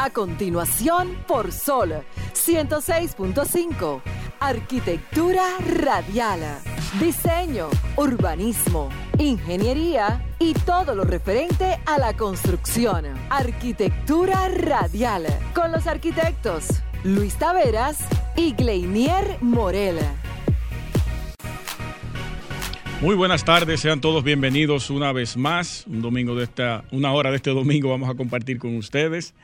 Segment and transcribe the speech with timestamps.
[0.00, 1.92] A continuación, por Sol
[2.32, 4.00] 106.5.
[4.38, 6.38] Arquitectura radial.
[7.00, 13.06] Diseño, urbanismo, ingeniería y todo lo referente a la construcción.
[13.28, 15.26] Arquitectura radial.
[15.52, 16.68] Con los arquitectos
[17.02, 17.98] Luis Taveras
[18.36, 19.98] y Gleinier Morel.
[23.00, 25.88] Muy buenas tardes, sean todos bienvenidos una vez más.
[25.88, 29.34] Un domingo de esta, una hora de este domingo vamos a compartir con ustedes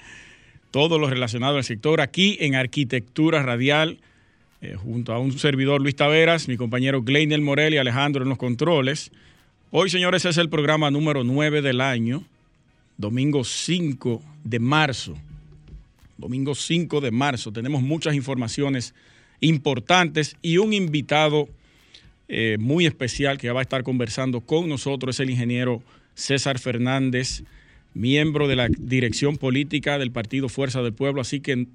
[0.74, 4.01] todo lo relacionado al sector aquí en Arquitectura Radial,
[4.60, 8.38] eh, junto a un servidor Luis Taveras, mi compañero Gleinel Morel y Alejandro en los
[8.38, 9.12] controles.
[9.70, 12.24] Hoy, señores, es el programa número 9 del año,
[12.97, 15.14] domingo 5 de marzo.
[16.19, 17.52] Domingo 5 de marzo.
[17.52, 18.97] Tenemos muchas informaciones
[19.38, 21.48] importantes y un invitado
[22.27, 25.84] eh, muy especial que va a estar conversando con nosotros, es el ingeniero
[26.16, 27.44] César Fernández
[27.95, 31.20] miembro de la dirección política del Partido Fuerza del Pueblo.
[31.20, 31.67] Así que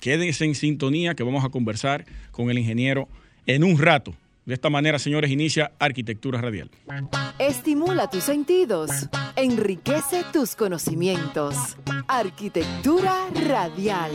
[0.00, 3.08] quédense en sintonía que vamos a conversar con el ingeniero
[3.46, 4.14] en un rato.
[4.44, 6.70] De esta manera, señores, inicia Arquitectura Radial.
[7.38, 8.90] Estimula tus sentidos,
[9.34, 11.76] enriquece tus conocimientos.
[12.06, 14.12] Arquitectura Radial.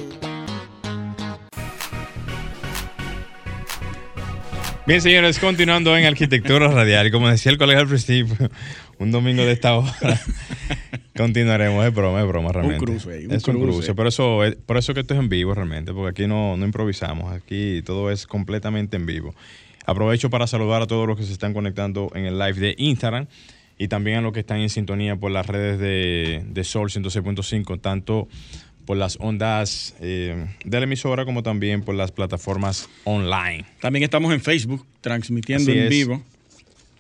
[4.88, 7.12] Bien, señores, continuando en Arquitectura Radial.
[7.12, 8.50] Como decía el colega al principio,
[9.00, 10.22] un domingo de esta hora.
[11.16, 12.80] Continuaremos, es broma, es broma realmente.
[12.80, 13.94] Un cruce un es un cruce.
[13.94, 17.34] por eso, por eso que esto es en vivo realmente, porque aquí no, no improvisamos,
[17.34, 19.36] aquí todo es completamente en vivo.
[19.86, 23.28] Aprovecho para saludar a todos los que se están conectando en el live de Instagram
[23.78, 27.82] y también a los que están en sintonía por las redes de, de Sol 106.5,
[27.82, 28.28] tanto
[28.86, 33.66] por las ondas eh, de la emisora como también por las plataformas online.
[33.80, 35.90] También estamos en Facebook transmitiendo Así en es.
[35.90, 36.22] vivo.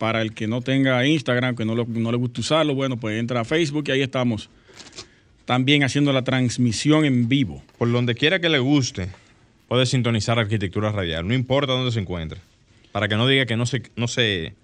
[0.02, 3.20] Para el que no tenga Instagram, que no, lo- no le gusta usarlo, bueno, pues
[3.20, 4.50] entra a Facebook y ahí estamos
[5.46, 7.62] también haciendo la transmisión en vivo.
[7.78, 9.10] Por donde quiera que le guste,
[9.68, 12.40] puede sintonizar Arquitectura Radial, no importa dónde se encuentre,
[12.92, 14.56] para que no diga que no se, no se,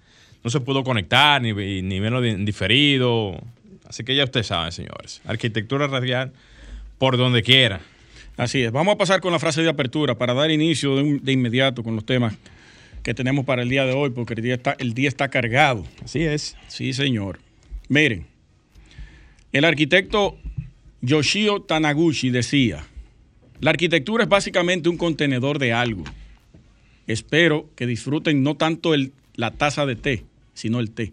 [0.42, 3.40] no se pudo conectar ni, ni verlo diferido.
[3.86, 5.20] Así que ya usted sabe, señores.
[5.24, 6.32] Arquitectura Radial,
[6.98, 7.80] por donde quiera.
[8.36, 8.72] Así es.
[8.72, 11.84] Vamos a pasar con la frase de apertura para dar inicio de, un- de inmediato
[11.84, 12.34] con los temas
[13.02, 15.84] que tenemos para el día de hoy, porque el día está, el día está cargado.
[16.04, 16.56] Así es.
[16.68, 17.38] Sí, señor.
[17.88, 18.26] Miren,
[19.52, 20.36] el arquitecto
[21.00, 22.84] Yoshio Tanaguchi decía,
[23.60, 26.04] la arquitectura es básicamente un contenedor de algo.
[27.06, 31.12] Espero que disfruten no tanto el- la taza de té, sino el té.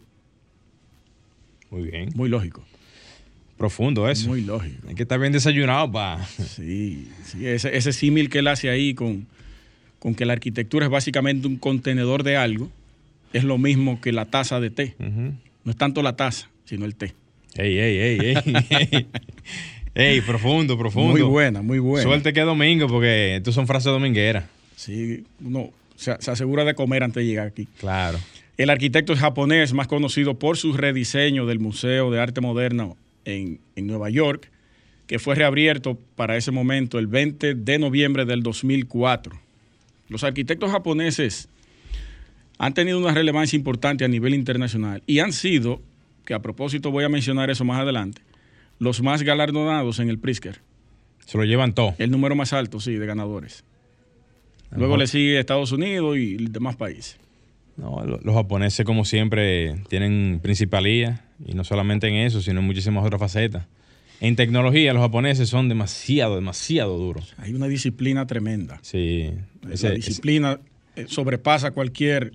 [1.70, 2.10] Muy bien.
[2.16, 2.64] Muy lógico.
[3.58, 4.28] Profundo eso.
[4.28, 4.88] Muy lógico.
[4.90, 6.26] Hay que estar bien desayunado, pa.
[6.26, 9.28] Sí, sí, ese, ese símil que él hace ahí con,
[10.06, 12.70] con que la arquitectura es básicamente un contenedor de algo,
[13.34, 14.94] es lo mismo que la taza de té.
[15.00, 17.16] No es tanto la taza, sino el té.
[17.56, 19.08] Ey, ey, ey, ey.
[19.96, 20.22] ey.
[20.22, 21.10] Profundo, profundo.
[21.10, 22.04] Muy buena, muy buena.
[22.04, 24.46] Suerte que es domingo, porque estos son frases domingueras.
[24.76, 27.68] Sí, uno se, se asegura de comer antes de llegar aquí.
[27.80, 28.20] Claro.
[28.58, 32.96] El arquitecto japonés más conocido por su rediseño del Museo de Arte Moderno
[33.26, 34.52] en, en Nueva York,
[35.08, 39.45] que fue reabierto para ese momento el 20 de noviembre del 2004.
[40.10, 41.50] Los arquitectos japoneses
[42.58, 45.82] han tenido una relevancia importante a nivel internacional y han sido,
[46.26, 48.22] que a propósito voy a mencionar eso más adelante,
[48.80, 50.62] los más galardonados en el Pritzker.
[51.26, 51.96] Se lo llevan todo.
[51.98, 53.64] El número más alto, sí, de ganadores.
[54.72, 57.18] Luego le sigue Estados Unidos y demás países.
[57.78, 62.66] No, lo- los japoneses, como siempre, tienen principalía, y no solamente en eso, sino en
[62.66, 63.66] muchísimas otras facetas.
[64.22, 67.34] En tecnología, los japoneses son demasiado, demasiado duros.
[67.38, 68.80] Hay una disciplina tremenda.
[68.82, 69.32] Sí.
[69.62, 70.60] la ese- disciplina
[70.96, 72.34] eh, sobrepasa cualquier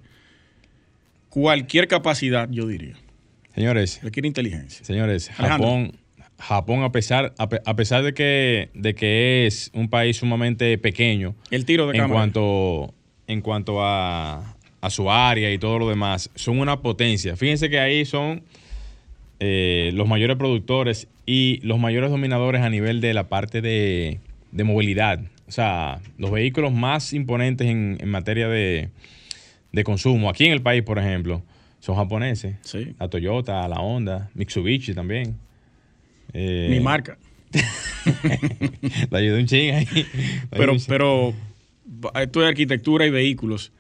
[1.29, 2.95] cualquier capacidad, yo diría.
[3.55, 4.85] señores, Requiere inteligencia.
[4.85, 5.69] señores, Alejandro.
[5.69, 5.93] Japón,
[6.39, 10.77] Japón a pesar, a, pe- a pesar de que, de que es un país sumamente
[10.79, 12.19] pequeño El tiro de en cámara.
[12.21, 12.95] cuanto,
[13.27, 17.37] en cuanto a, a su área y todo lo demás, son una potencia.
[17.37, 18.43] Fíjense que ahí son
[19.41, 24.21] eh, los mayores productores y los mayores dominadores a nivel de la parte de,
[24.53, 25.21] de movilidad.
[25.49, 28.91] O sea, los vehículos más imponentes en, en materia de,
[29.73, 30.31] de consumo.
[30.31, 31.43] Aquí en el país, por ejemplo,
[31.81, 32.57] son japoneses.
[32.63, 32.95] Sí.
[33.01, 35.37] La Toyota, la Honda, Mitsubishi también.
[36.33, 37.19] Eh, Mi marca.
[39.11, 40.07] Le ayudé un ching ahí.
[40.51, 41.35] Pero, pero
[42.21, 43.73] esto es arquitectura y vehículos.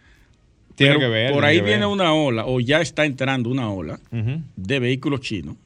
[0.80, 1.32] Tiene Pero que ver.
[1.32, 1.88] Por ahí que viene ver.
[1.88, 4.00] una ola, o ya está entrando una ola,
[4.56, 5.56] de vehículos chinos.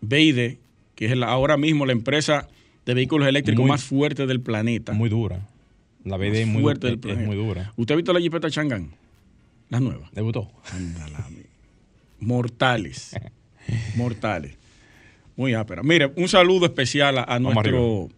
[0.00, 0.58] BID,
[0.94, 2.46] que es la- ahora mismo la empresa
[2.86, 4.92] de vehículos eléctricos Muy- más fuerte del planeta.
[4.92, 5.40] Muy dura.
[6.04, 7.26] La Más es muy, fuerte del es- es planeta.
[7.26, 7.72] muy dura.
[7.76, 8.90] ¿Usted ha visto la Jeepeta Chang'an?
[9.70, 10.08] Las nuevas.
[10.12, 10.48] Debutó.
[12.20, 13.16] Mortales.
[13.96, 14.56] Mortales.
[15.36, 15.82] Muy ápera.
[15.82, 18.08] Mire, un saludo especial a, nuestro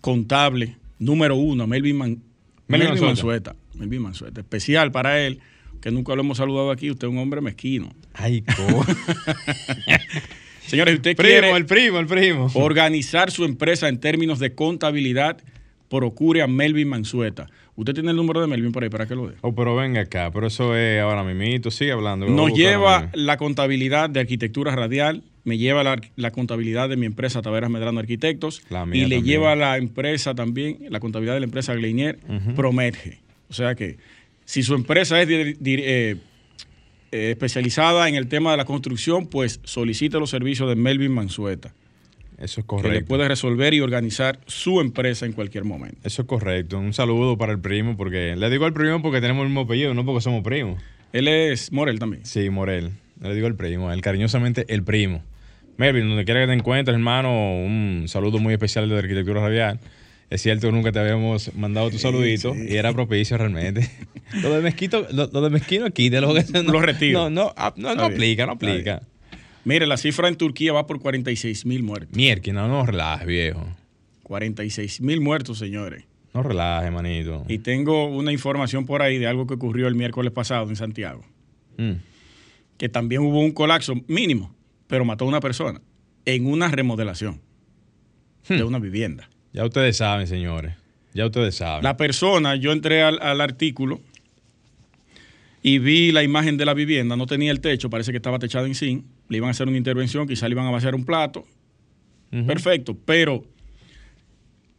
[0.00, 2.08] contable número uno, Melvin, Man-
[2.68, 3.50] Melvin Melvin Mansueta.
[3.52, 3.56] Mansueta.
[3.78, 4.40] Melvin Mansueta.
[4.40, 5.40] Especial para él,
[5.84, 6.90] que nunca lo hemos saludado aquí.
[6.90, 7.92] Usted es un hombre mezquino.
[8.14, 8.86] Ay, co.
[10.66, 12.50] Señores, usted primo, quiere el primo, el primo.
[12.54, 15.36] organizar su empresa en términos de contabilidad,
[15.90, 17.50] procure a Melvin Mansueta.
[17.76, 19.34] Usted tiene el número de Melvin por ahí para que lo dé.
[19.42, 22.26] Oh, pero venga acá, pero eso es ahora mismito, sigue hablando.
[22.30, 27.42] Nos lleva la contabilidad de arquitectura radial, me lleva la, la contabilidad de mi empresa
[27.42, 29.24] Taveras Medrano Arquitectos La mía y le también.
[29.34, 32.20] lleva la empresa también, la contabilidad de la empresa Gleinier,
[32.56, 33.18] Promerge.
[33.50, 33.98] O sea que
[34.44, 40.18] si su empresa es eh, eh, especializada en el tema de la construcción, pues solicite
[40.18, 41.72] los servicios de Melvin Mansueta,
[42.38, 43.06] Eso es que le correcto.
[43.08, 45.98] puede resolver y organizar su empresa en cualquier momento.
[46.04, 46.78] Eso es correcto.
[46.78, 49.94] Un saludo para el primo, porque le digo al primo porque tenemos el mismo apellido,
[49.94, 50.82] no porque somos primos.
[51.12, 52.26] Él es Morel también.
[52.26, 52.90] Sí, Morel.
[53.20, 55.22] Le digo al primo, el cariñosamente el primo.
[55.76, 59.80] Melvin, donde quiera que te encuentres, hermano, un saludo muy especial de Arquitectura Radial.
[60.30, 63.88] Es cierto nunca te habíamos mandado tu saludito y era propicio realmente.
[64.42, 67.30] lo de mezquito, lo, lo de mezquino aquí, de lo que no, Lo retiro.
[67.30, 69.02] No, no, ah, no, aplica, no aplica.
[69.64, 72.16] Mire, la cifra en Turquía va por 46 mil muertos.
[72.16, 73.66] Mierda, no, no relajes, viejo.
[74.24, 76.04] 46 mil muertos, señores.
[76.32, 77.44] No relajes, manito.
[77.48, 81.22] Y tengo una información por ahí de algo que ocurrió el miércoles pasado en Santiago,
[81.76, 81.92] Mm.
[82.76, 84.54] que también hubo un colapso mínimo,
[84.86, 85.80] pero mató a una persona
[86.24, 87.40] en una remodelación
[88.48, 88.66] de Hmm.
[88.66, 89.28] una vivienda.
[89.54, 90.74] Ya ustedes saben, señores.
[91.14, 91.82] Ya ustedes saben.
[91.84, 94.00] La persona, yo entré al, al artículo
[95.62, 98.66] y vi la imagen de la vivienda, no tenía el techo, parece que estaba techada
[98.66, 101.46] en zinc, le iban a hacer una intervención, quizá le iban a vaciar un plato,
[102.46, 103.44] perfecto, pero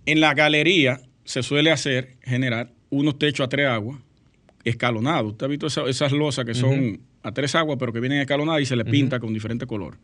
[0.06, 3.98] en la galería se suele hacer, generar unos techos a tres aguas
[4.66, 5.32] escalonados.
[5.32, 8.62] ¿Usted ha visto esa- esas losas que son a tres aguas, pero que vienen escalonadas
[8.62, 9.98] y se le pinta con diferente color?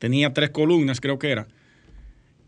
[0.00, 1.46] Tenía tres columnas, creo que era.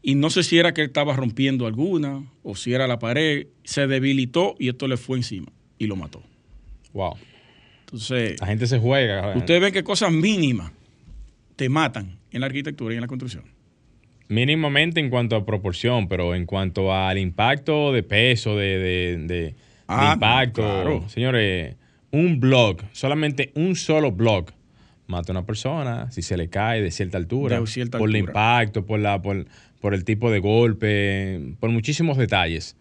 [0.07, 3.47] Y no sé si era que él estaba rompiendo alguna o si era la pared.
[3.65, 5.47] Se debilitó y esto le fue encima
[5.79, 6.23] y lo mató.
[6.93, 7.15] Wow.
[7.81, 9.35] Entonces, La gente se juega.
[9.37, 10.73] ustedes ven que cosas mínimas
[11.57, 13.45] te matan en la arquitectura y en la construcción.
[14.29, 19.27] Mínimamente en cuanto a proporción, pero en cuanto al impacto de peso, de, de- de-
[19.27, 19.55] de
[19.87, 20.63] Ah, impacto.
[20.63, 21.09] claro.
[21.09, 21.77] Señores,
[22.11, 24.47] un blog, solamente un solo blog,
[25.07, 27.61] mata a una persona si se le cae de cierta altura.
[27.61, 29.45] De cierta por el impacto, por, la, por,
[29.85, 32.75] por el tipo de golpe, por muchísimos detalles.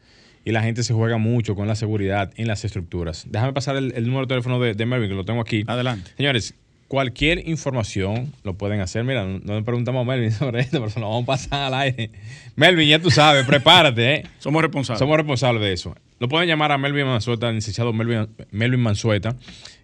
[0.46, 3.26] Y la gente se juega mucho con la seguridad en las estructuras.
[3.30, 5.66] Déjame pasar el, el número de teléfono de, de Melvin, que lo tengo aquí.
[5.68, 6.12] Adelante.
[6.16, 6.56] Señores,
[6.88, 9.04] cualquier información lo pueden hacer.
[9.04, 11.64] Mira, no no le preguntamos a Melvin sobre esto, pero se lo vamos a pasar
[11.64, 12.10] al aire.
[12.56, 14.24] Melvin, ya tú sabes, prepárate, ¿eh?
[14.40, 15.00] Somos responsables.
[15.00, 15.94] Somos responsables de eso.
[16.20, 19.36] Lo pueden llamar a Melvin Mansueta, el licenciado Melvin, Melvin Mansueta,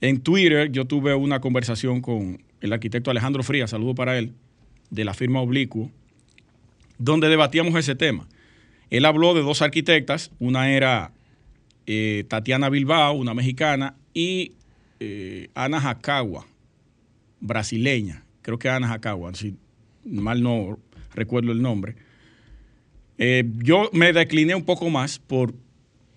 [0.00, 4.32] En Twitter yo tuve una conversación con el arquitecto Alejandro Frías, saludo para él,
[4.88, 5.90] de la firma Oblicuo,
[6.96, 8.26] donde debatíamos ese tema.
[8.88, 11.12] Él habló de dos arquitectas, una era
[11.84, 14.52] eh, Tatiana Bilbao, una mexicana, y
[14.98, 16.46] eh, Ana Jacagua,
[17.38, 18.24] brasileña.
[18.40, 19.58] Creo que Ana Jacagua, si
[20.06, 20.78] mal no
[21.14, 21.96] recuerdo el nombre.
[23.18, 25.52] Eh, yo me decliné un poco más por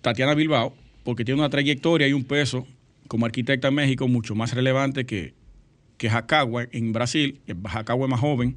[0.02, 2.66] Tatiana Bilbao, porque tiene una trayectoria y un peso
[3.08, 5.34] como arquitecta en México mucho más relevante que,
[5.96, 7.40] que Jacagua en Brasil.
[7.64, 8.56] Jacagua es más joven.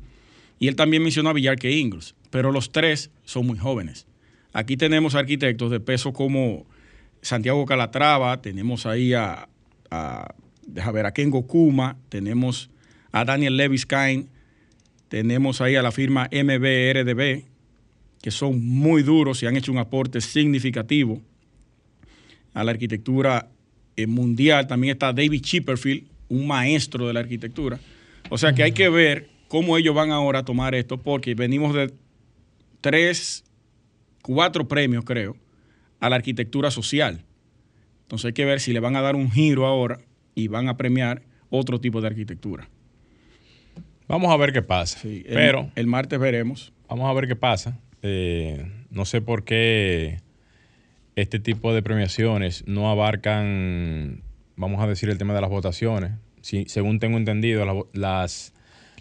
[0.60, 4.08] Y él también mencionó a Villarque Ingles, pero los tres son muy jóvenes.
[4.54, 6.66] Aquí tenemos arquitectos de peso como
[7.22, 9.50] Santiago Calatrava, tenemos ahí a,
[9.92, 10.34] a,
[10.94, 12.70] ver, a Ken Gokuma, tenemos
[13.12, 14.28] a Daniel Leviskine,
[15.10, 17.44] tenemos ahí a la firma MBRDB,
[18.22, 21.22] que son muy duros y han hecho un aporte significativo
[22.55, 23.50] a la arquitectura
[23.95, 24.65] eh, mundial.
[24.65, 27.79] También está David Chipperfield, un maestro de la arquitectura.
[28.29, 31.75] O sea que hay que ver cómo ellos van ahora a tomar esto, porque venimos
[31.75, 31.93] de
[32.81, 33.43] tres
[34.24, 35.38] cuatro premios, creo,
[36.00, 37.24] a la arquitectura social.
[38.01, 40.00] Entonces hay que ver si le van a dar un giro ahora
[40.33, 42.67] y van a premiar otro tipo de arquitectura.
[44.07, 45.00] Vamos a ver qué pasa.
[45.00, 46.71] Sí, el- Pero el martes veremos.
[46.88, 47.79] vamos a ver qué pasa.
[48.01, 50.19] Eh, no sé por qué
[51.15, 54.22] este tipo de premiaciones no abarcan,
[54.55, 56.12] vamos a decir, el tema de las votaciones.
[56.41, 58.53] Si, según tengo entendido, la las,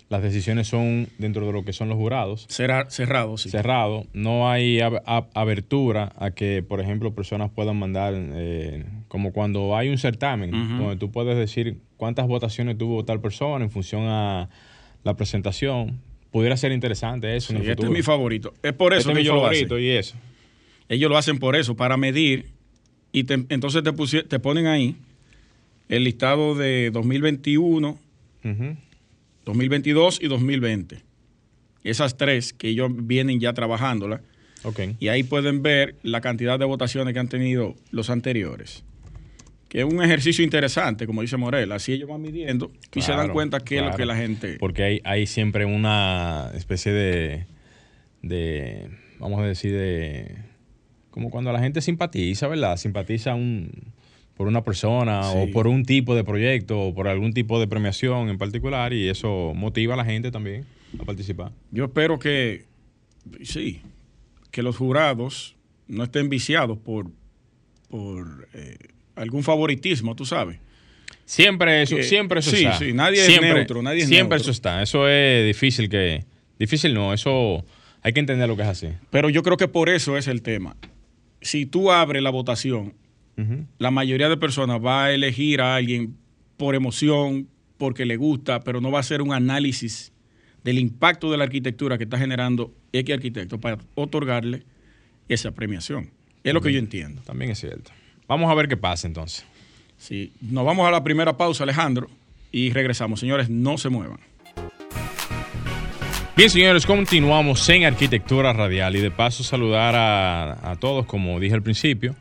[0.08, 2.46] las decisiones son dentro de lo que son los jurados.
[2.48, 3.50] Será cerrado, sí.
[3.50, 9.32] cerrado, no hay ab- ab- abertura a que, por ejemplo, personas puedan mandar, eh, como
[9.32, 14.02] cuando hay un certamen, donde tú puedes decir cuántas votaciones tuvo tal persona en función
[14.06, 14.48] a
[15.02, 16.00] la presentación.
[16.30, 18.54] Pudiera ser interesante eso Sí, en el este es mi favorito.
[18.62, 20.16] Es por eso Este es que mi ellos lo favorito y eso.
[20.88, 22.46] Ellos lo hacen por eso, para medir.
[23.12, 24.96] Y te- entonces te, pusie- te ponen ahí
[25.88, 27.98] el listado de 2021,
[28.44, 28.76] Ujú.
[29.44, 31.00] 2022 y 2020.
[31.84, 34.20] Esas tres que ellos vienen ya trabajándolas.
[34.98, 38.82] Y ahí pueden ver la cantidad de votaciones que han tenido los anteriores.
[39.68, 41.70] Que es un ejercicio interesante, como dice Morel.
[41.72, 44.56] Así ellos van midiendo y se dan cuenta qué es lo que la gente...
[44.58, 47.44] Porque hay, hay siempre una especie de,
[48.22, 48.88] de,
[49.18, 50.36] vamos a decir, de,
[51.14, 52.76] como cuando la gente simpatiza, ¿verdad?
[52.76, 53.70] Simpatiza un,
[54.36, 55.38] por una persona Sí.
[55.38, 59.08] o por un tipo de proyecto o por algún tipo de premiación en particular y
[59.08, 60.64] eso motiva a la gente también
[60.98, 61.52] a participar.
[61.70, 62.64] Yo espero que,
[63.44, 63.80] sí,
[64.50, 65.54] que los jurados
[65.86, 67.06] no estén viciados por,
[67.88, 68.76] por eh,
[69.14, 70.58] algún favoritismo, tú sabes.
[71.26, 72.78] Siempre eso, Que- siempre eso sí, está.
[72.78, 74.42] sí, nadie es neutro, nadie es Siempre neutro.
[74.42, 74.82] eso está.
[74.82, 76.24] Eso es difícil que,
[76.58, 77.64] difícil no, eso
[78.02, 78.88] hay que entender lo que es así.
[79.10, 80.76] Pero yo creo que por eso es el tema.
[81.44, 82.94] Si tú abres la votación,
[83.78, 86.16] la mayoría de personas va a elegir a alguien
[86.56, 87.48] por emoción,
[87.78, 90.12] porque le gusta, pero no va a hacer un análisis
[90.62, 94.62] del impacto de la arquitectura que está generando X arquitecto para otorgarle
[95.28, 96.10] esa premiación.
[96.42, 97.22] Es lo que yo entiendo.
[97.22, 97.90] También es cierto.
[98.26, 99.44] Vamos a ver qué pasa entonces.
[99.98, 100.32] Sí.
[100.40, 102.08] Nos vamos a la primera pausa, Alejandro,
[102.52, 103.20] y regresamos.
[103.20, 104.20] Señores, no se muevan.
[106.36, 111.62] Bien, señores, continuamos en Arquitectura Radial y de paso saludar a, todos, como dije al
[111.62, 112.16] principio,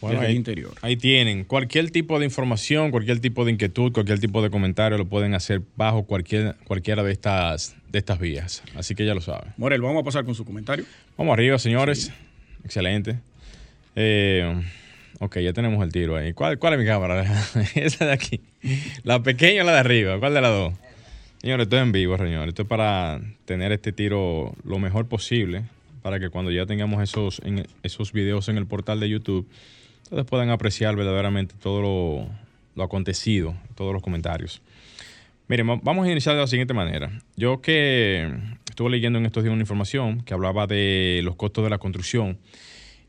[0.04, 0.72] Bueno, desde ahí, el interior.
[0.82, 5.06] ahí tienen cualquier tipo de información, cualquier tipo de inquietud, cualquier tipo de comentario lo
[5.06, 8.64] pueden hacer bajo cualquier, cualquiera de estas, de estas vías.
[8.76, 9.52] Así que ya lo saben.
[9.58, 10.86] Morel, vamos a pasar con su comentario.
[11.18, 12.12] Vamos arriba, señores.
[12.64, 13.20] Excelente.
[13.96, 14.62] Eh,
[15.20, 16.34] ok, ya tenemos el tiro ahí.
[16.34, 17.24] ¿Cuál, cuál es mi cámara?
[17.76, 18.42] Esa de aquí.
[19.04, 20.20] ¿La pequeña o la de arriba?
[20.20, 20.74] ¿Cuál de las dos?
[21.42, 22.50] Señores, estoy en vivo, señores.
[22.50, 25.64] Esto es para tener este tiro lo mejor posible.
[26.02, 29.48] Para que cuando ya tengamos esos, en- esos videos en el portal de YouTube,
[30.04, 32.28] ustedes puedan apreciar verdaderamente todo lo,
[32.76, 34.62] lo acontecido, todos los comentarios.
[35.48, 37.12] Miren, va- vamos a iniciar de la siguiente manera.
[37.36, 38.32] Yo que
[38.70, 42.38] estuve leyendo en estos días una información que hablaba de los costos de la construcción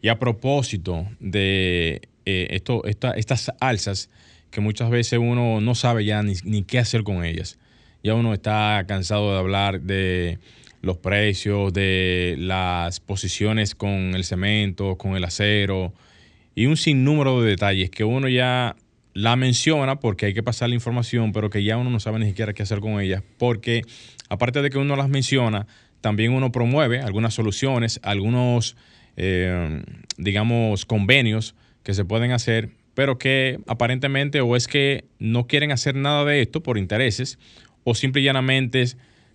[0.03, 4.11] y a propósito de eh, esto, esta- estas alzas
[4.51, 7.59] que muchas veces uno no sabe ya ni, ni qué hacer con ellas.
[8.03, 10.39] Ya uno está cansado de hablar de
[10.83, 15.93] los precios, de las posiciones con el cemento, con el acero
[16.55, 18.77] y un sinnúmero de detalles que uno ya
[19.13, 22.27] la menciona porque hay que pasar la información, pero que ya uno no sabe ni
[22.27, 23.83] siquiera qué hacer con ellas, porque
[24.29, 25.67] aparte de que uno las menciona,
[26.01, 28.77] también uno promueve algunas soluciones, algunos,
[29.17, 29.83] eh,
[30.19, 35.95] digamos, convenios que se pueden hacer, pero que aparentemente o es que no quieren hacer
[35.95, 37.39] nada de esto por intereses,
[37.85, 38.85] o simple y llanamente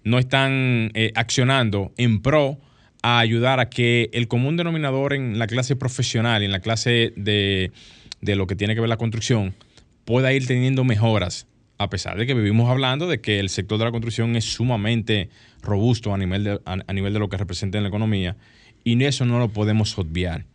[0.04, 2.60] no están eh, accionando en pro
[3.02, 7.72] a ayudar a que el común denominador en la clase profesional, en la clase de,
[8.22, 9.54] de lo que tiene que ver la construcción,
[10.06, 13.86] pueda ir teniendo mejoras, a pesar de que vivimos hablando de que el sector de
[13.86, 15.30] la construcción es sumamente
[15.62, 18.36] robusto a nivel de, a, nivel de lo que representa en la economía,
[18.84, 20.46] y eso no lo podemos obviar.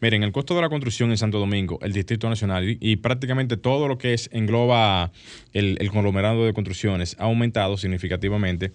[0.00, 3.88] Miren, el costo de la construcción en Santo Domingo, el Distrito Nacional y, prácticamente todo
[3.88, 5.10] lo que es engloba
[5.52, 8.72] el conglomerado de construcciones ha aumentado significativamente.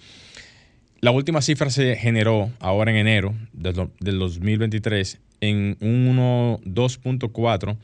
[1.03, 7.77] La última cifra se generó ahora en enero del, del 2023 en un 2.4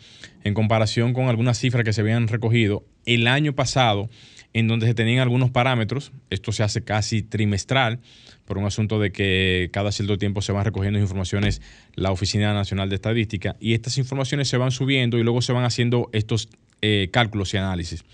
[0.46, 4.10] en comparación con algunas cifras que se habían recogido el año pasado
[4.54, 6.14] en donde se tenían algunos parámetros.
[6.30, 8.00] Esto se hace casi trimestral
[8.46, 11.62] por un asunto de que cada cierto tiempo se van recogiendo informaciones
[11.96, 15.66] la Oficina Nacional de Estadística y estas informaciones se van subiendo y luego se van
[15.66, 16.48] haciendo estos
[16.82, 18.06] eh, cálculos y análisis.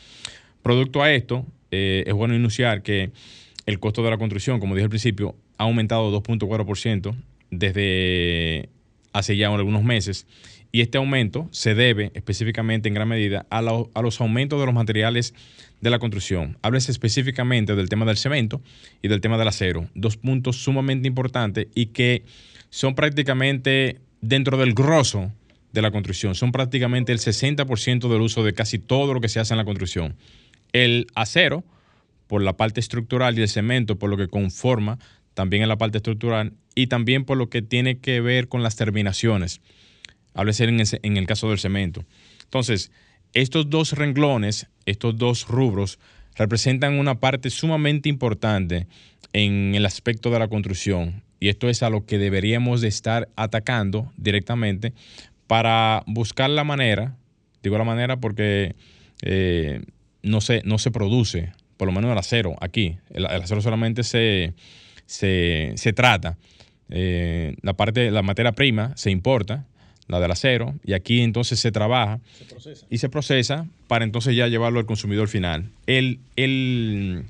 [0.64, 3.12] Producto a esto, eh, es bueno enunciar que
[3.66, 7.16] el costo de la construcción, como dije al principio, ha aumentado 2.4%
[7.52, 8.70] desde
[9.14, 10.28] hace ya algunos meses
[10.72, 15.34] y este aumento se debe específicamente en gran medida a, los aumentos de los materiales
[15.80, 16.58] de la construcción.
[16.62, 18.62] Háblese específicamente del tema del cemento
[19.02, 22.24] y del tema del acero, dos puntos sumamente importantes y que
[22.70, 25.32] son prácticamente dentro del grosso
[25.72, 29.40] de la construcción, son prácticamente el 60% del uso de casi todo lo que se
[29.40, 30.16] hace en la construcción.
[30.74, 31.64] El acero,
[32.28, 35.00] por la parte estructural, y el cemento, por lo que conforma
[35.34, 38.76] también en la parte estructural, y también por lo que tiene que ver con las
[38.76, 39.62] terminaciones
[40.36, 42.06] háblese en, el caso del cemento.
[42.44, 42.92] Entonces,
[43.34, 45.98] estos dos renglones, estos dos rubros,
[46.36, 48.88] representan una parte sumamente importante
[49.34, 51.24] en el aspecto de la construcción.
[51.40, 54.94] Y esto es a lo que deberíamos de estar atacando directamente
[55.48, 57.18] para buscar la manera,
[57.64, 58.76] digo la manera porque
[59.22, 59.82] eh,
[60.22, 62.98] no, se, no se produce, por lo menos el acero aquí.
[63.10, 64.54] El, acero solamente se,
[65.06, 66.38] se, trata.
[66.90, 69.66] Eh, la parte, la materia prima se importa
[70.08, 72.20] la del acero, y aquí entonces se trabaja
[72.90, 75.72] y se procesa para entonces ya llevarlo al consumidor final.
[75.88, 77.24] El, el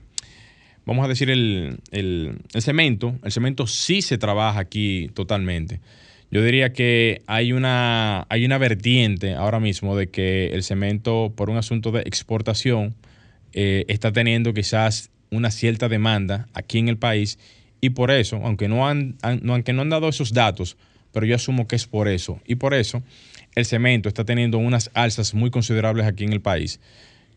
[0.86, 5.80] vamos a decir, el, el, cemento, el cemento sí se trabaja aquí totalmente.
[6.32, 11.50] Yo diría que hay una, hay una vertiente ahora mismo de que el cemento, por
[11.50, 12.96] un asunto de exportación,
[13.56, 17.40] eh, está teniendo quizás una cierta demanda aquí en el país
[17.80, 20.76] y por eso, aunque no han, aunque no han dado esos datos,
[21.14, 22.42] pero yo asumo que es por eso.
[22.46, 23.02] Y por eso
[23.56, 26.82] el cemento está teniendo unas alzas muy considerables aquí en el país.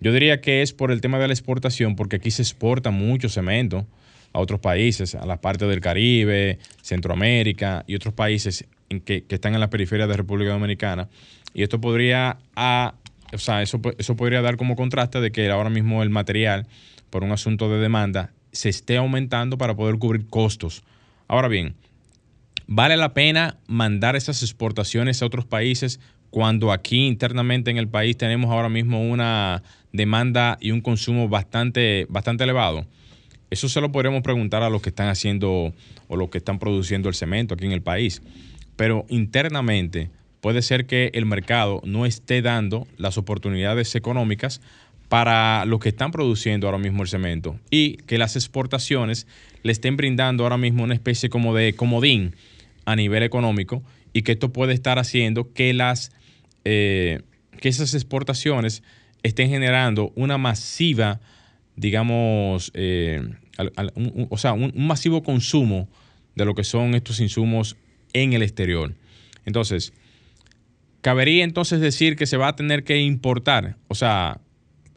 [0.00, 3.28] Yo diría que es por el tema de la exportación, porque aquí se exporta mucho
[3.28, 3.86] cemento
[4.32, 9.54] a otros países, a las partes del Caribe, Centroamérica y otros países en que, están
[9.54, 11.08] en la periferia de República Dominicana.
[11.54, 12.94] Y esto podría, a,
[13.32, 16.66] o sea, eso, eso podría dar como contraste de que ahora mismo el material,
[17.10, 20.82] por un asunto de demanda, se esté aumentando para poder cubrir costos.
[21.28, 21.74] Ahora bien,
[22.70, 28.18] ¿Vale la pena mandar esas exportaciones a otros países cuando aquí internamente en el país
[28.18, 29.62] tenemos ahora mismo una
[29.94, 32.84] demanda y un consumo bastante, bastante elevado?
[33.48, 35.72] Eso se lo podríamos preguntar a los que están haciendo
[36.08, 38.20] o los que están produciendo el cemento aquí en el país.
[38.76, 44.60] Pero internamente puede ser que el mercado no esté dando las oportunidades económicas
[45.08, 49.26] para los que están produciendo ahora mismo el cemento y que las exportaciones
[49.62, 52.34] le estén brindando ahora mismo una especie como de comodín
[52.84, 56.12] a nivel económico y que esto puede estar haciendo que las
[56.64, 57.22] eh,
[57.60, 58.82] que esas exportaciones
[59.22, 61.20] estén generando una masiva,
[61.76, 63.22] digamos, eh,
[64.30, 65.88] o sea, un, masivo consumo
[66.34, 67.76] de lo que son estos insumos
[68.12, 68.94] en el exterior.
[69.44, 69.92] Entonces,
[71.00, 74.40] cabería entonces decir que se va a tener que importar, o sea,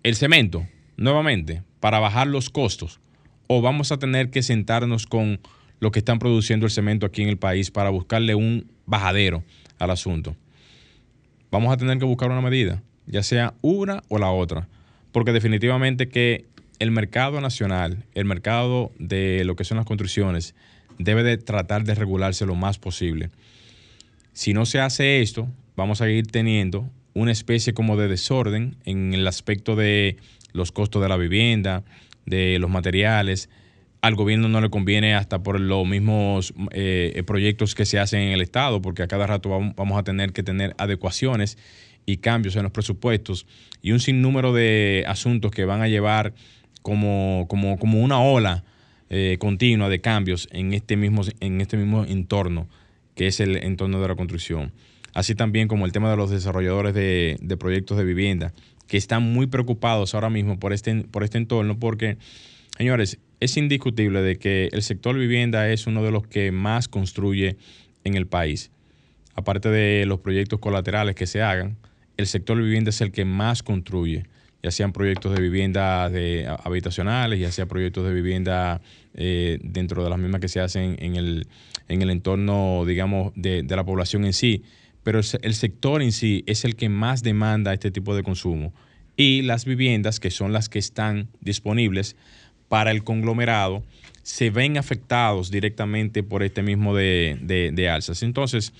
[0.04, 3.00] el cemento nuevamente para bajar los costos,
[3.48, 5.40] o vamos a tener que sentarnos con
[5.80, 9.44] lo que están produciendo el cemento aquí en el país para buscarle un bajadero
[9.80, 10.36] al asunto.
[11.50, 14.70] Vamos a tener que buscar una medida, ya sea una o la otra,
[15.12, 16.46] porque definitivamente que
[16.80, 20.56] el mercado nacional, el mercado de lo que son las construcciones,
[20.98, 23.32] debe de tratar de regularse lo más posible.
[24.34, 29.14] Si no se hace esto, vamos a ir teniendo una especie como de desorden en
[29.14, 30.18] el aspecto de
[30.54, 31.84] los costos de la vivienda,
[32.26, 33.50] de los materiales,
[34.02, 38.32] al gobierno no le conviene hasta por los mismos eh, proyectos que se hacen en
[38.34, 41.58] el Estado, porque a cada rato vamos a tener que tener adecuaciones
[42.06, 43.46] y cambios en los presupuestos
[43.82, 46.34] y un sinnúmero de asuntos que van a llevar
[46.82, 48.64] como, como, como una ola
[49.10, 52.68] eh, continua de cambios en este, mismo, en este mismo entorno,
[53.14, 54.72] que es el entorno de la construcción.
[55.14, 58.54] Así también como el tema de los desarrolladores de, de proyectos de vivienda,
[58.88, 62.18] que están muy preocupados ahora mismo por este, por este entorno, porque,
[62.78, 67.58] señores, es indiscutible de que el sector vivienda es uno de los que más construye
[68.04, 68.72] en el país.
[69.34, 71.78] Aparte de los proyectos colaterales que se hagan,
[72.18, 74.26] el sector vivienda es el que más construye,
[74.64, 78.82] ya sean proyectos de vivienda de habitacionales, ya sean proyectos de vivienda
[79.16, 81.48] eh, dentro de las mismas que se hacen en el,
[81.88, 84.64] en el entorno, digamos, de, la población en sí.
[85.04, 88.74] Pero el sector en sí es el que más demanda este tipo de consumo.
[89.18, 92.16] Y las viviendas, que son las que están disponibles,
[92.72, 93.84] para el conglomerado
[94.24, 98.24] se ven afectados directamente por este mismo de, de, alzas.
[98.24, 98.72] Entonces,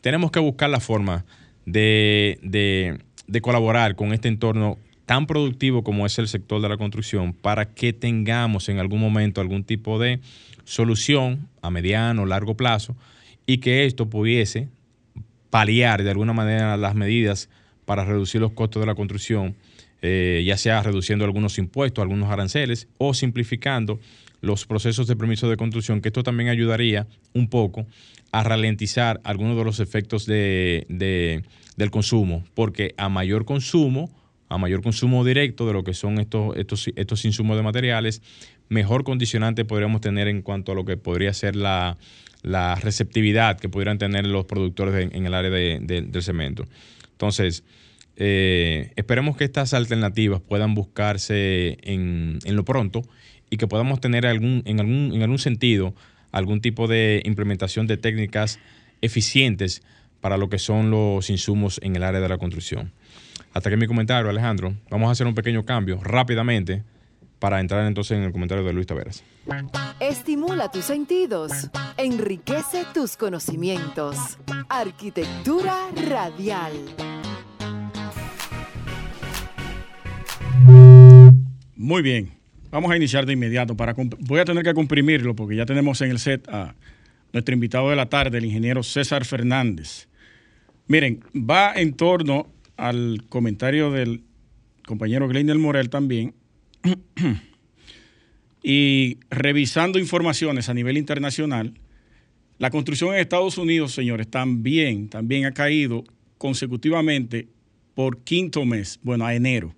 [0.00, 1.24] tenemos que buscar la forma
[1.64, 7.32] de, de, colaborar con este entorno tan productivo como es el sector de la construcción
[7.32, 10.20] para que tengamos en algún momento algún tipo de
[10.64, 12.94] solución a mediano o largo plazo
[13.46, 14.68] y que esto pudiese
[15.50, 17.48] paliar de alguna manera las medidas
[17.84, 19.56] para reducir los costos de la construcción,
[20.00, 23.98] eh, ya sea reduciendo algunos impuestos, algunos aranceles o simplificando
[24.40, 27.86] los procesos de permiso de construcción, que esto también ayudaría un poco
[28.32, 31.42] a ralentizar algunos de los efectos de,
[31.76, 34.10] del consumo, porque a mayor consumo,
[34.48, 38.22] a mayor consumo directo de lo que son estos, estos, estos insumos de materiales,
[38.68, 41.98] mejor condicionante podríamos tener en cuanto a lo que podría ser la,
[42.42, 46.64] receptividad que pudieran tener los productores en el área del cemento.
[47.12, 47.64] Entonces,
[48.16, 53.02] eh, esperemos que estas alternativas puedan buscarse en, en lo pronto
[53.50, 55.94] y que podamos tener algún, en, algún, en algún sentido
[56.32, 58.58] algún tipo de implementación de técnicas
[59.00, 59.82] eficientes
[60.20, 62.92] para lo que son los insumos en el área de la construcción.
[63.52, 64.76] Hasta que mi comentario, Alejandro.
[64.90, 66.84] Vamos a hacer un pequeño cambio rápidamente
[67.40, 69.24] para entrar entonces en el comentario de Luis Taveras.
[69.98, 71.50] Estimula tus sentidos,
[71.96, 74.38] enriquece tus conocimientos.
[74.68, 76.72] Arquitectura radial.
[81.74, 82.30] Muy bien.
[82.70, 83.76] Vamos a iniciar de inmediato.
[83.76, 86.76] Para, voy a tener que comprimirlo porque ya tenemos en el set a
[87.32, 90.08] nuestro invitado de la tarde, el ingeniero César Fernández.
[90.86, 94.22] Miren, va en torno al comentario del
[94.86, 96.34] compañero Gleiner Morel también.
[98.62, 101.74] y revisando informaciones a nivel internacional,
[102.58, 106.04] la construcción en Estados Unidos, señores, también, también ha caído
[106.38, 107.48] consecutivamente
[107.94, 109.74] por quinto mes, bueno, a enero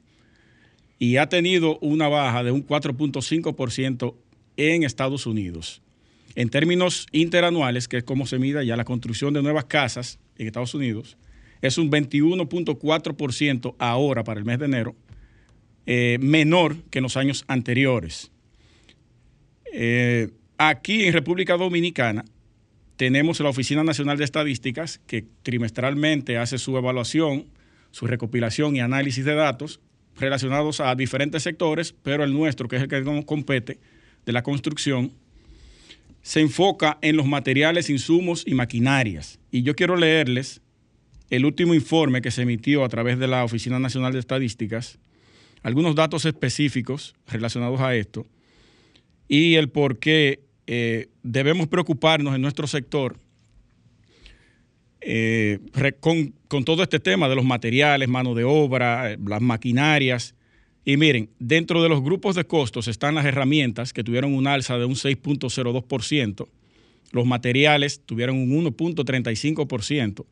[1.02, 4.14] y ha tenido una baja de un 4.5%
[4.56, 5.82] en Estados Unidos.
[6.36, 10.46] En términos interanuales, que es como se mide ya la construcción de nuevas casas en
[10.46, 11.16] Estados Unidos,
[11.60, 14.94] es un 21.4% ahora para el mes de enero,
[15.86, 18.30] eh, menor que en los años anteriores.
[19.72, 22.24] Eh, aquí en República Dominicana
[22.96, 27.46] tenemos la Oficina Nacional de Estadísticas que trimestralmente hace su evaluación,
[27.90, 29.80] su recopilación y análisis de datos
[30.18, 33.78] relacionados a diferentes sectores, pero el nuestro, que es el que nos compete,
[34.24, 35.12] de la construcción,
[36.22, 39.40] se enfoca en los materiales, insumos y maquinarias.
[39.50, 40.60] Y yo quiero leerles
[41.30, 44.98] el último informe que se emitió a través de la Oficina Nacional de Estadísticas,
[45.62, 48.26] algunos datos específicos relacionados a esto
[49.28, 53.16] y el por qué eh, debemos preocuparnos en nuestro sector
[55.00, 55.58] eh,
[56.00, 60.34] con, todo este tema de los materiales, mano de obra, eh, las maquinarias.
[60.84, 64.78] Y miren, dentro de los grupos de costos están las herramientas que tuvieron un alza
[64.78, 66.48] de un 6.02%,
[67.10, 70.24] los materiales tuvieron un 1.35%,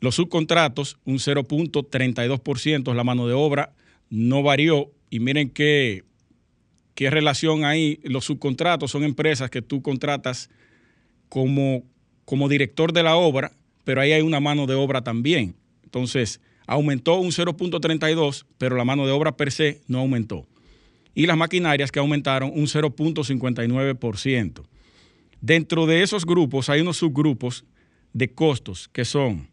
[0.00, 3.74] los subcontratos un 0.32%, la mano de obra
[4.12, 6.04] no varió y miren qué,
[6.94, 10.50] qué relación hay, los subcontratos son empresas que tú contratas
[11.28, 11.82] como,
[12.24, 13.52] como director de la obra
[13.84, 15.54] pero ahí hay una mano de obra también.
[15.82, 20.46] Entonces, aumentó un 0.32, pero la mano de obra per se no aumentó.
[21.14, 24.62] Y las maquinarias que aumentaron un 0.59%.
[25.40, 27.64] Dentro de esos grupos hay unos subgrupos
[28.12, 29.48] de costos que son,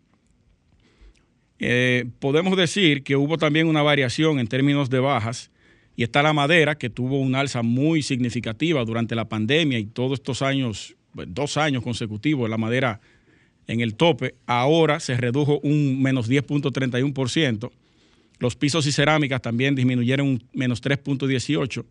[1.59, 5.51] eh, podemos decir que hubo también una variación en términos de bajas
[5.95, 10.19] y está la madera que tuvo una alza muy significativa durante la pandemia y todos
[10.19, 13.01] estos años, dos años consecutivos, la madera
[13.67, 17.69] en el tope, ahora se redujo un menos 10.31%.
[18.39, 21.85] Los pisos y cerámicas también disminuyeron un menos 3.18%.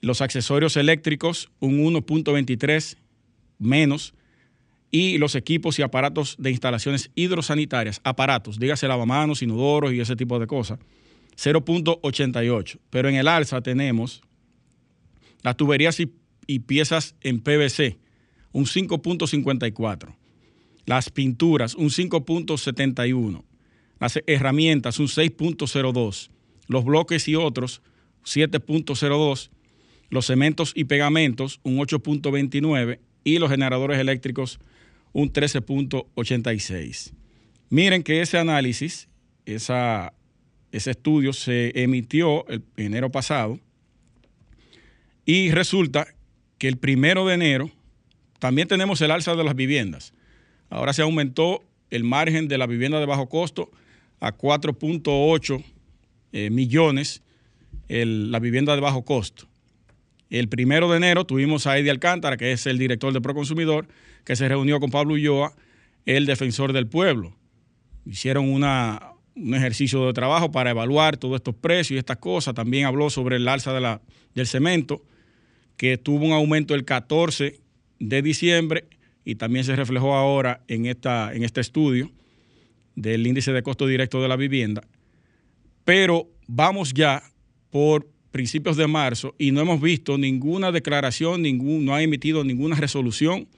[0.00, 2.96] Los accesorios eléctricos un 1.23
[3.58, 4.14] menos.
[4.94, 10.38] Y los equipos y aparatos de instalaciones hidrosanitarias, aparatos, dígase lavamanos, inodoros y ese tipo
[10.38, 10.78] de cosas,
[11.36, 12.78] 0.88.
[12.90, 14.22] Pero en el alza tenemos
[15.42, 16.12] las tuberías y,
[16.46, 17.98] y piezas en PVC,
[18.52, 20.14] un 5.54
[20.86, 23.42] las pinturas un 5.71,
[23.98, 26.30] las herramientas un 6.02,
[26.68, 27.82] los bloques y otros
[28.24, 29.50] 7.02,
[30.10, 34.60] los cementos y pegamentos un 8.29 y los generadores eléctricos
[35.14, 37.12] un 13.86.
[37.70, 39.08] Miren que ese análisis,
[39.46, 40.12] esa,
[40.70, 43.58] ese estudio se emitió el enero pasado
[45.24, 46.06] y resulta
[46.58, 47.70] que el primero de enero
[48.38, 50.12] también tenemos el alza de las viviendas.
[50.68, 53.70] Ahora se aumentó el margen de la vivienda de bajo costo
[54.20, 55.64] a 4.8
[56.32, 57.22] eh, millones
[57.88, 59.46] la vivienda de bajo costo.
[60.30, 63.86] El primero de enero tuvimos a Eddie Alcántara, que es el director de Proconsumidor,
[64.24, 65.54] que se reunió con Pablo Ulloa,
[66.06, 67.34] el defensor del pueblo.
[68.06, 72.54] Hicieron una, un ejercicio de trabajo para evaluar todos estos precios y estas cosas.
[72.54, 73.72] También habló sobre el alza
[74.34, 75.02] del cemento,
[75.76, 77.60] que tuvo un aumento el 14
[77.98, 78.84] de diciembre
[79.24, 82.10] y también se reflejó ahora en, esta, en este estudio
[82.94, 84.82] del índice de costo directo de la vivienda.
[85.84, 87.22] Pero vamos ya
[87.70, 92.76] por principios de marzo y no hemos visto ninguna declaración, ningún, no ha emitido ninguna
[92.76, 93.48] resolución,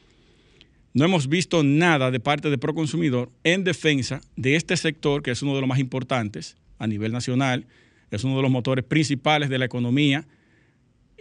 [0.96, 5.42] no hemos visto nada de parte de Proconsumidor en defensa de este sector, que es
[5.42, 7.66] uno de los más importantes a nivel nacional,
[8.10, 10.26] es uno de los motores principales de la economía,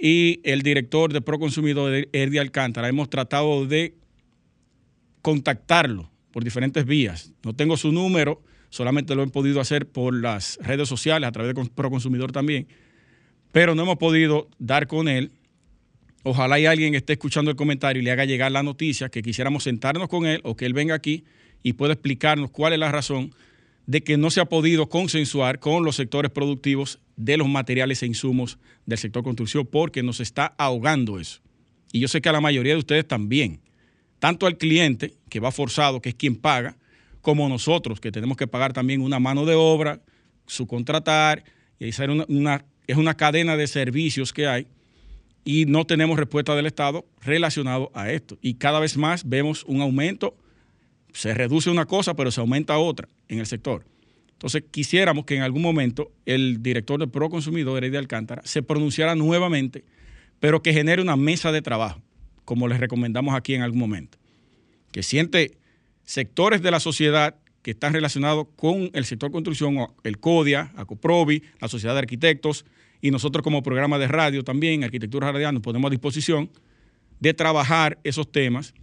[0.02, 3.96] y el director de Proconsumidor, Erdi Alcántara, hemos tratado de
[5.22, 7.34] contactarlo por diferentes vías.
[7.44, 11.54] No tengo su número, solamente lo he podido hacer por las redes sociales, a través
[11.54, 12.66] de Proconsumidor también,
[13.52, 15.34] pero no hemos podido dar con él.
[16.28, 19.64] Ojalá y alguien esté escuchando el comentario y le haga llegar la noticia, que quisiéramos
[19.64, 21.24] sentarnos con él o que él venga aquí
[21.62, 23.32] y pueda explicarnos cuál es la razón
[23.86, 28.08] de que no se ha podido consensuar con los sectores productivos de los materiales e
[28.08, 28.58] insumos
[28.88, 31.42] del sector construcción, porque nos está ahogando eso.
[31.92, 33.62] Y yo sé que a la mayoría de ustedes también,
[34.18, 36.76] tanto al cliente, que va forzado, que es quien paga,
[37.22, 40.02] como nosotros, que tenemos que pagar también una mano de obra,
[40.48, 41.44] subcontratar
[41.78, 44.68] y hacer una es una cadena de servicios que hay
[45.46, 48.38] y no tenemos respuesta del Estado relacionado a esto.
[48.42, 50.36] Y cada vez más vemos un aumento,
[51.14, 53.86] se reduce una cosa, pero se aumenta otra en el sector.
[54.34, 59.86] Entonces, quisiéramos que en algún momento el director de Proconsumidor, de Alcántara, se pronunciara nuevamente,
[60.40, 62.02] pero que genere una mesa de trabajo,
[62.44, 64.18] como les recomendamos aquí en algún momento.
[64.92, 65.58] Que siente
[66.04, 71.68] sectores de la sociedad que están relacionados con el sector construcción, el CODIA, ACOPROVI, la
[71.68, 72.66] Sociedad de Arquitectos,
[73.02, 76.50] y nosotros como programa de radio también, Arquitectura Radial, nos ponemos a disposición
[77.20, 78.74] de trabajar esos temas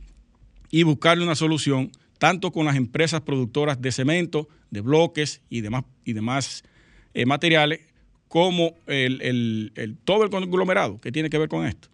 [0.71, 5.85] y buscarle una solución tanto con las empresas productoras de cemento, de bloques y demás,
[6.05, 6.63] y demás
[7.15, 7.81] eh, materiales,
[8.29, 11.89] como el, todo el conglomerado que tiene que ver con esto.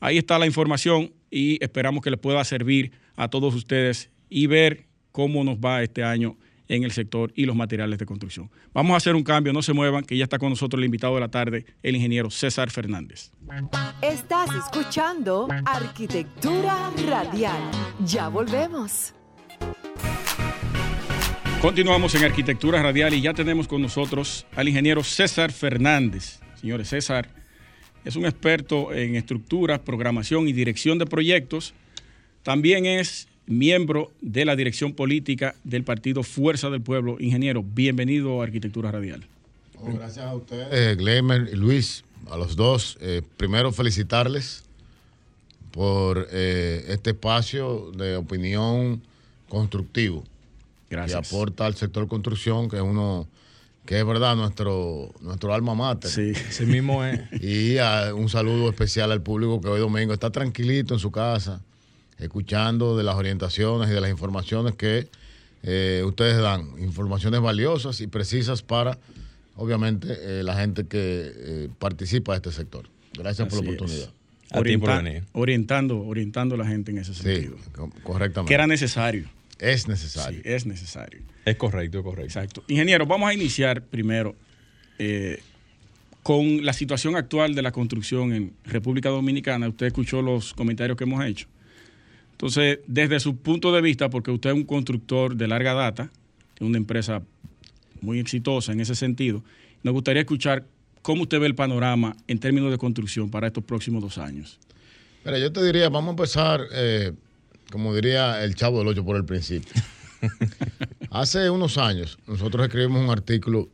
[0.00, 4.86] Ahí está la información y esperamos que les pueda servir a todos ustedes y ver
[5.12, 6.36] cómo nos va este año
[6.72, 8.50] en el sector y los materiales de construcción.
[8.72, 11.14] Vamos a hacer un cambio, no se muevan, que ya está con nosotros el invitado
[11.14, 13.30] de la tarde, el ingeniero César Fernández.
[14.00, 17.60] Estás escuchando Arquitectura Radial.
[18.06, 19.12] Ya volvemos.
[21.60, 26.40] Continuamos en Arquitectura Radial y ya tenemos con nosotros al ingeniero César Fernández.
[26.58, 27.28] Señores, César
[28.02, 31.74] es un experto en estructuras, programación y dirección de proyectos.
[32.42, 37.16] También es miembro de la dirección política del partido Fuerza del Pueblo.
[37.18, 39.24] Ingeniero, bienvenido a Arquitectura Radial.
[39.78, 42.98] Oh, gracias a ustedes, eh, Gleimer y Luis, a los dos.
[43.00, 44.64] Eh, primero, felicitarles
[45.72, 49.02] por eh, este espacio de opinión
[49.48, 50.24] constructivo.
[50.88, 51.28] Gracias.
[51.28, 53.26] Que aporta al sector construcción, que es uno
[53.86, 56.08] que es verdad nuestro, nuestro alma mater.
[56.08, 57.20] Sí, ese mismo es.
[57.42, 57.78] Y
[58.14, 61.60] un saludo especial al público que hoy domingo está tranquilito en su casa
[62.18, 65.08] escuchando de las orientaciones y de las informaciones que
[65.62, 68.98] eh, ustedes dan, informaciones valiosas y precisas para,
[69.56, 70.98] obviamente, eh, la gente que
[71.34, 72.88] eh, participa de este sector.
[73.14, 74.10] Gracias por la oportunidad.
[75.32, 77.56] orientando, orientando a la gente en ese sentido.
[77.56, 78.48] Sí, correctamente.
[78.48, 79.28] Que era necesario.
[79.58, 80.42] Es necesario.
[80.42, 81.20] Sí, es necesario.
[81.44, 82.26] Es correcto, correcto.
[82.26, 82.64] Exacto.
[82.66, 84.34] Ingeniero, vamos a iniciar primero
[86.22, 89.68] con la situación actual de la construcción en República Dominicana.
[89.68, 91.48] Usted escuchó los comentarios que hemos hecho.
[92.42, 96.10] Entonces, desde su punto de vista, porque usted es un constructor de larga data,
[96.56, 97.22] es una empresa
[98.00, 99.44] muy exitosa en ese sentido,
[99.84, 100.66] nos gustaría escuchar
[101.02, 104.58] cómo usted ve el panorama en términos de construcción para estos próximos dos años.
[105.24, 107.12] Mira, yo te diría, vamos a empezar, eh,
[107.70, 109.80] como diría el chavo del 8 por el principio.
[111.10, 113.68] Hace unos años nosotros escribimos un artículo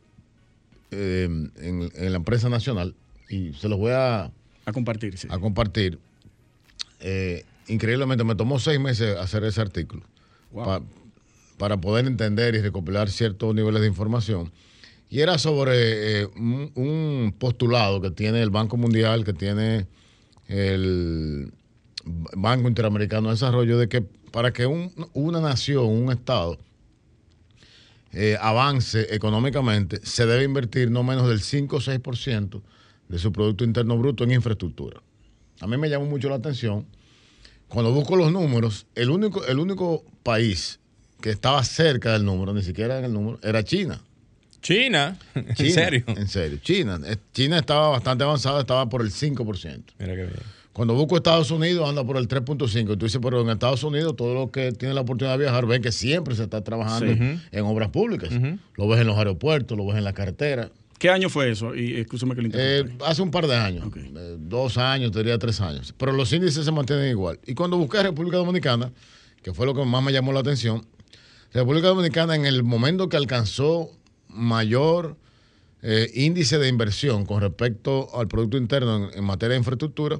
[0.91, 2.93] eh, en, la empresa nacional
[3.29, 4.25] y se los voy a,
[4.65, 5.15] a compartir.
[5.27, 5.97] A compartir.
[6.99, 10.03] Eh, increíblemente me tomó seis meses hacer ese artículo
[11.57, 14.51] para poder entender y recopilar ciertos niveles de información.
[15.09, 19.87] Y era sobre eh, un, postulado que tiene el Banco Mundial, que tiene
[20.47, 21.51] el
[22.05, 26.59] Banco Interamericano de Desarrollo, de que para que una nación, un Estado,
[28.13, 32.61] eh, avance económicamente, se debe invertir no menos del 5 o 6%
[33.07, 35.01] de su Producto Interno Bruto en infraestructura.
[35.59, 36.85] A mí me llamó mucho la atención
[37.69, 40.79] cuando busco los números, el único, el único país
[41.21, 44.01] que estaba cerca del número, ni siquiera en el número, era China.
[44.61, 46.03] China, en serio.
[46.07, 46.59] En serio.
[46.61, 46.99] China.
[47.05, 49.83] Eh, China estaba bastante avanzada, estaba por el 5%.
[49.99, 50.59] Mira qué bien.
[50.73, 52.97] Cuando busco Estados Unidos anda por el 3.5.
[52.97, 55.81] Tú dices, pero en Estados Unidos todo lo que tiene la oportunidad de viajar ven
[55.81, 58.29] que siempre se está trabajando en obras públicas.
[58.75, 60.71] Lo ves en los aeropuertos, lo ves en la carretera.
[60.99, 61.73] ¿Qué año fue eso?
[61.73, 65.39] Y escúchame que le Eh, hace un par de años, eh, dos años, te diría
[65.39, 65.93] tres años.
[65.97, 67.39] Pero los índices se mantienen igual.
[67.47, 68.91] Y cuando busqué República Dominicana,
[69.41, 70.85] que fue lo que más me llamó la atención,
[71.53, 73.89] República Dominicana en el momento que alcanzó
[74.27, 75.15] mayor
[75.81, 80.19] eh, índice de inversión con respecto al Producto Interno en, en materia de infraestructura,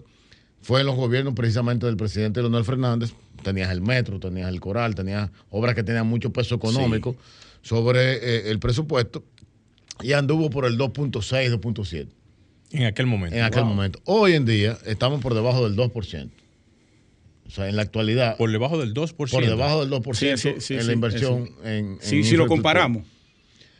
[0.61, 3.13] fue en los gobiernos precisamente del presidente Leonel Fernández.
[3.43, 7.17] Tenías el metro, tenías el coral, tenías obras que tenían mucho peso económico
[7.61, 9.25] sobre eh, el presupuesto
[10.01, 12.07] y anduvo por el 2.6, 2.7
[12.71, 13.35] En aquel momento.
[13.35, 13.69] en aquel Wow.
[13.73, 13.99] momento.
[14.05, 16.29] Hoy en día estamos por debajo del 2%.
[17.47, 19.39] O sea, en la actualidad, por, Por debajo del 2%.
[19.41, 22.45] debajo del 2% Sí, sí, sí, en sí, la inversión en, en Si, si lo
[22.47, 23.03] comparamos.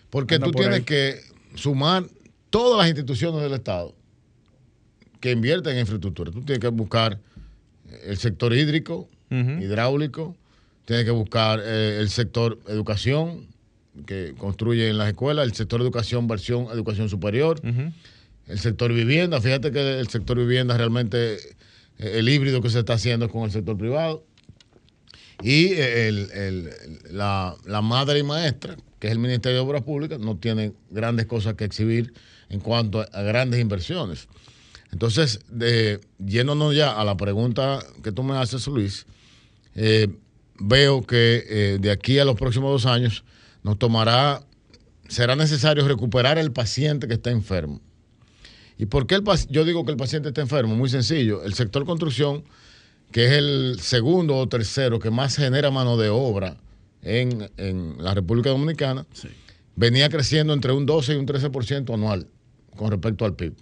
[0.10, 0.86] Porque anda tú por tienes ahí.
[0.86, 1.20] que
[1.56, 2.04] sumar
[2.50, 3.94] todas las instituciones del Estado
[5.20, 6.32] que invierten en infraestructura.
[6.32, 7.20] Tú tienes que buscar
[8.06, 10.36] el sector hídrico, hidráulico,
[10.86, 13.46] tienes que buscar eh, el sector educación,
[14.06, 17.60] que construye en las escuelas, el sector educación, versión educación superior,
[18.48, 19.40] el sector vivienda.
[19.42, 21.40] Fíjate que el sector vivienda realmente, eh,
[22.20, 24.24] el híbrido que se está haciendo es con el sector privado.
[25.42, 26.70] Y el- el-
[27.12, 31.28] la, la madre y maestra, que es el Ministerio de Obras Públicas, no tiene grandes
[31.28, 32.14] cosas que exhibir
[32.50, 34.28] en cuanto a, a grandes inversiones.
[34.92, 39.06] Entonces, de, yéndonos ya a la pregunta que tú me haces, Luis,
[39.76, 40.08] eh,
[40.60, 43.24] veo que eh, de aquí a los próximos dos años
[43.64, 44.42] nos tomará,
[45.08, 47.82] será necesario recuperar el paciente que está enfermo.
[48.78, 50.76] ¿Y por qué el, yo digo que el paciente está enfermo?
[50.76, 51.44] Muy sencillo.
[51.44, 52.44] El sector construcción,
[53.12, 56.56] que es el segundo o tercero que más genera mano de obra
[57.02, 59.06] en, en la República Dominicana,
[59.76, 62.28] venía creciendo entre un 12 y un 13% anual
[62.76, 63.54] con respecto al PIB.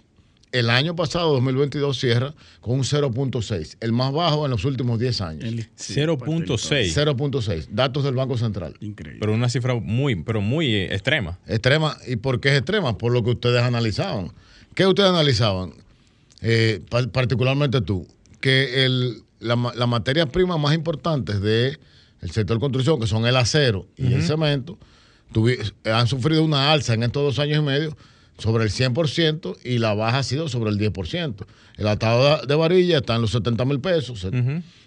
[0.50, 5.20] El año pasado, 2022, cierra con un 0.6, el más bajo en los últimos 10
[5.20, 5.44] años.
[5.44, 6.92] El- sí, 0.6.
[6.94, 8.74] 0.6, datos del Banco Central.
[8.80, 9.20] Increíble.
[9.20, 11.38] Pero una cifra muy, pero muy eh, extrema.
[11.46, 11.96] Extrema.
[12.06, 12.96] ¿Y por qué es extrema?
[12.96, 14.32] Por lo que ustedes analizaban.
[14.74, 15.72] ¿Qué ustedes analizaban?
[16.40, 18.06] Eh, pa- particularmente tú,
[18.40, 21.78] que el, la, ma- la materia prima más importantes del
[22.30, 24.78] sector construcción, que son el acero y el cemento,
[25.34, 27.96] tuvi- han sufrido una alza en estos dos años y medio
[28.38, 31.44] sobre el 100% y la baja ha sido sobre el 10%.
[31.76, 34.30] El atado de- varilla está en los 70 mil pesos se-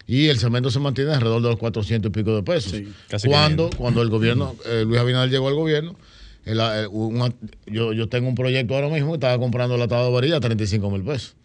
[0.08, 2.72] y el cemento se mantiene alrededor de los 400 y pico de pesos.
[2.74, 3.76] Sí, casi cuando, 500.
[3.80, 5.96] cuando el gobierno, eh, Luis Abinader llegó al gobierno,
[6.46, 7.34] el, eh, un-
[7.68, 10.40] yo, yo tengo un proyecto ahora mismo que estaba comprando el atado de varilla a
[10.40, 11.36] 35 mil pesos.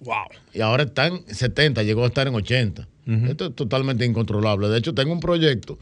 [0.00, 0.14] Wow.
[0.54, 2.86] Y ahora está en 70, llegó a estar en 80.
[3.26, 4.68] Esto es totalmente incontrolable.
[4.68, 5.78] De hecho, tengo un proyecto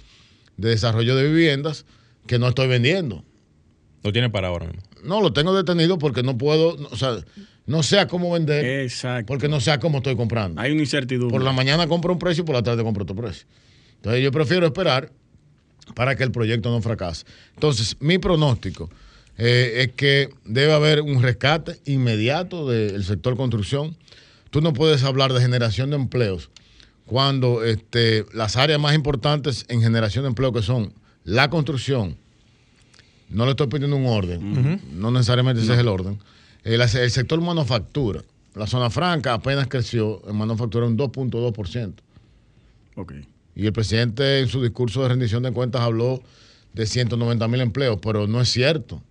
[0.57, 1.85] de desarrollo de viviendas
[2.29, 3.25] que no estoy vendiendo.
[4.03, 4.83] Lo tiene para ahora mismo.
[5.03, 7.17] No, lo tengo detenido porque no puedo, no, o sea,
[7.67, 9.27] no sé a cómo vender, Exacto.
[9.27, 10.61] porque no sé a cómo estoy comprando.
[10.61, 11.33] Hay una incertidumbre.
[11.33, 13.47] Por la mañana compro un precio y por la tarde compro otro precio.
[13.97, 15.11] Entonces yo prefiero esperar
[15.95, 17.25] para que el proyecto no fracase.
[17.55, 18.91] Entonces, mi pronóstico
[19.39, 23.97] eh, es que debe haber un rescate inmediato del sector construcción.
[24.51, 26.51] Tú no puedes hablar de generación de empleos
[27.05, 30.93] cuando este, las áreas más importantes en generación de empleo que son
[31.25, 32.17] la construcción,
[33.29, 36.19] no le estoy pidiendo un orden, no necesariamente ese es el orden,
[36.65, 38.23] el, el sector manufactura,
[38.55, 41.95] la zona franca apenas creció en manufactura un 2.2%.
[42.97, 43.13] Ok.
[43.55, 46.23] Y el presidente en su discurso de rendición de cuentas habló
[46.73, 49.03] de 190 mil empleos, pero no es cierto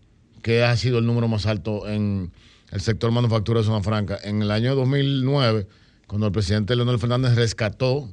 [0.41, 2.31] que ha sido el número más alto en
[2.71, 4.19] el sector manufactura de Zona Franca.
[4.23, 5.67] En el año 2009,
[6.07, 8.07] cuando el presidente Leonel Fernández rescató,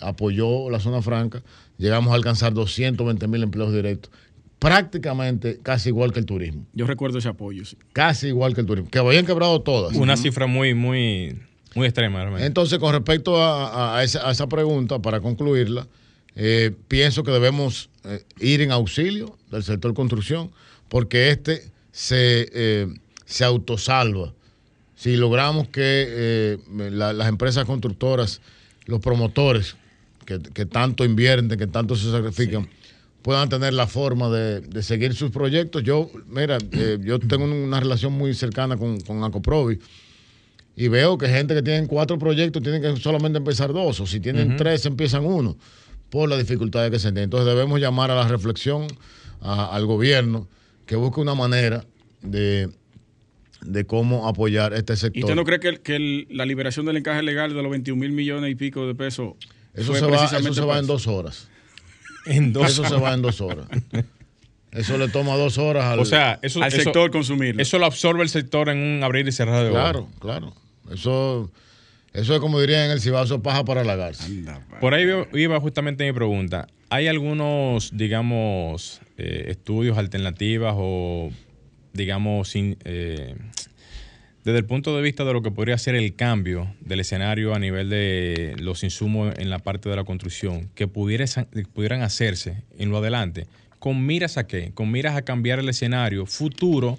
[0.00, 1.42] apoyó la Zona Franca,
[1.78, 4.10] llegamos a alcanzar 220 mil empleos directos.
[4.58, 6.66] Prácticamente casi igual que el turismo.
[6.72, 7.76] Yo recuerdo ese apoyo, sí.
[7.92, 8.90] Casi igual que el turismo.
[8.90, 9.94] Que habían quebrado todas.
[9.96, 11.38] Una cifra muy, muy,
[11.74, 12.46] muy extrema, realmente.
[12.46, 15.86] Entonces, con respecto a, a esa, a esa pregunta, para concluirla,
[16.34, 20.50] eh, pienso que debemos eh, ir en auxilio del sector construcción,
[20.88, 22.86] porque este se, eh,
[23.26, 24.32] se autosalva.
[24.96, 26.58] Si logramos que eh,
[26.90, 28.40] la- las empresas constructoras,
[28.86, 29.76] los promotores
[30.24, 32.68] que, que tanto invierten, que tanto se sacrifican,
[33.26, 35.82] puedan tener la forma de, de seguir sus proyectos.
[35.82, 39.80] Yo, mira, eh, yo tengo una relación muy cercana con, con Acoprovi
[40.76, 44.20] y veo que gente que tienen cuatro proyectos tienen que solamente empezar dos, o si
[44.20, 45.56] tienen tres empiezan uno,
[46.08, 47.24] por las dificultades que se tienen.
[47.24, 48.86] Entonces debemos llamar a la reflexión
[49.40, 50.46] a- al gobierno
[50.86, 51.84] que busque una manera
[52.22, 52.68] de,
[53.62, 55.24] de cómo apoyar este ¿Y sector.
[55.24, 57.98] usted no cree que, el- que el- la liberación del encaje legal de los 21
[57.98, 59.32] mil millones y pico de pesos
[59.74, 61.48] eso se va, eso se va en dos horas.
[62.26, 63.66] En dos Eso se va en dos horas.
[64.72, 67.62] Eso le toma dos horas al, O sea, eso, al eso- sector consumirlo.
[67.62, 69.80] Eso lo absorbe el sector en un abrir y cerrar de ojos.
[69.80, 70.54] Claro, claro.
[70.92, 71.50] Eso,
[72.12, 74.30] eso es como dirían en el es paja para lagarse.
[74.80, 76.66] Por ahí iba- iba justamente mi pregunta.
[76.90, 81.30] ¿Hay algunos, digamos, eh, estudios alternativas o,
[81.94, 83.34] digamos, sin, eh,
[84.46, 87.58] desde el punto de vista de lo que podría ser el cambio del escenario a
[87.58, 91.26] nivel de los insumos en la parte de la construcción, que pudiera-
[91.74, 93.48] pudieran hacerse en lo adelante,
[93.80, 94.70] con miras a qué?
[94.72, 96.96] Con miras a cambiar el escenario futuro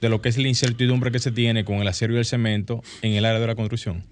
[0.00, 2.82] de lo que es la incertidumbre que se tiene con el acero y el cemento
[3.02, 4.02] en el área de la construcción.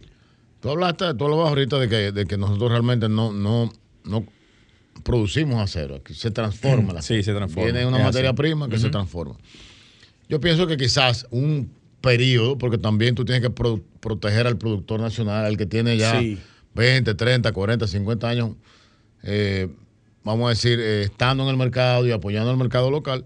[0.61, 3.73] Tú hablaste, tú hablabas ahorita de que, de que nosotros realmente no, no,
[4.05, 4.27] no
[5.03, 7.65] producimos acero, que se transforma la Sí, se transforma.
[7.73, 8.37] Viene una Es materia así.
[8.37, 9.37] prima que se transforma.
[10.29, 11.71] Yo pienso que quizás un
[12.05, 16.21] periodo, porque también tú tienes que pro- proteger al productor nacional, al que tiene ya
[16.21, 16.39] Sí.
[16.75, 18.51] 20, 30, 40, 50 años,
[19.23, 19.69] eh,
[20.23, 23.25] vamos a decir, eh, estando en el mercado y apoyando al mercado local,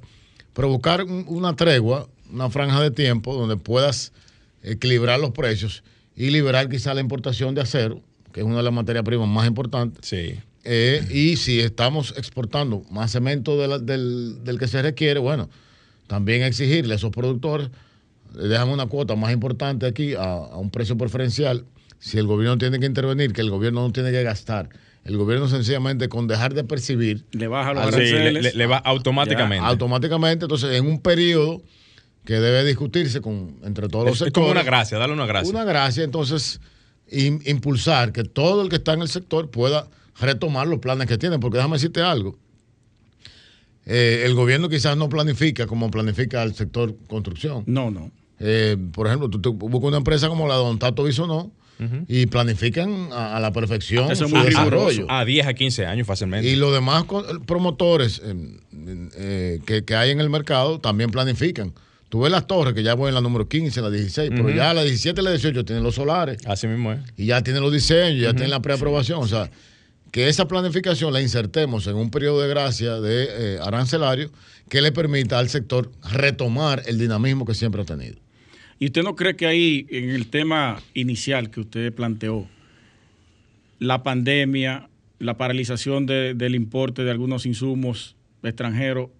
[0.54, 4.12] pero buscar un- una tregua, una franja de tiempo donde puedas
[4.62, 5.82] equilibrar los precios
[6.16, 8.00] y liberar quizás la importación de acero,
[8.32, 10.06] que es una de las materias primas más importantes.
[10.08, 10.34] Sí.
[10.64, 15.48] Eh, y si estamos exportando más cemento de la- del, del que se requiere, bueno,
[16.06, 17.70] también exigirle a esos productores,
[18.36, 21.64] eh, déjame una cuota más importante aquí a, a un precio preferencial.
[22.00, 24.68] Si el gobierno tiene que intervenir, que el gobierno no tiene que gastar.
[25.04, 28.42] El gobierno sencillamente con dejar de percibir Le baja los Sí, le, aranceles.
[28.42, 29.64] le- le va automáticamente.
[29.66, 31.62] automáticamente, entonces en un periodo
[32.24, 34.48] que debe discutirse con, entre todos los es, es sectores.
[34.48, 35.50] como una gracia, dale una gracia.
[35.50, 36.60] Una gracia, entonces,
[37.10, 39.88] im- impulsar que todo el que está en el sector pueda
[40.20, 41.38] retomar los planes que tiene.
[41.38, 42.36] Porque déjame decirte algo.
[43.90, 47.64] Eh, el gobierno quizás no planifica como planifica el sector construcción.
[47.66, 48.10] No, no.
[48.38, 51.50] Eh, por ejemplo, tú, tú buscas una empresa como la de Don Tato Bisonó
[52.08, 54.88] y planifican a, a la perfección Eso es su muy desarrollo.
[54.90, 55.12] riguroso.
[55.12, 56.48] A 10 a 15 años fácilmente.
[56.48, 57.04] Y los demás
[57.46, 58.34] promotores eh,
[59.16, 61.72] eh, que, que hay en el mercado también planifican.
[62.08, 64.72] Tú ves las torres, que ya voy en la número 15, la 16, pero ya
[64.74, 67.00] la 17 y la 18 tienen los solares Así mismo es.
[67.16, 69.22] y ya tienen los diseños, ya tienen la preaprobación.
[69.22, 69.50] O sea,
[70.18, 74.32] que esa planificación la insertemos en un periodo de gracia de eh, arancelario
[74.68, 78.16] que le permita al sector retomar el dinamismo que siempre ha tenido.
[78.80, 82.48] ¿Y usted no cree que ahí, en el tema inicial que usted planteó,
[83.78, 84.88] la pandemia,
[85.20, 89.10] la paralización de- del importe de algunos insumos extranjeros,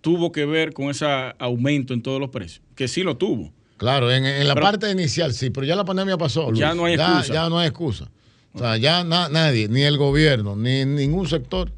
[0.00, 1.04] tuvo que ver con ese
[1.38, 2.62] aumento en todos los precios?
[2.74, 3.52] Que sí lo tuvo.
[3.76, 6.48] Claro, en, en la Pero- parte inicial sí, pero ya la pandemia pasó.
[6.50, 6.58] Luis.
[6.60, 7.30] Ya no hay excusa.
[7.34, 8.10] Ya, no hay excusa.
[8.56, 11.70] O sea, ya na- nadie, ni el gobierno, ni ningún sector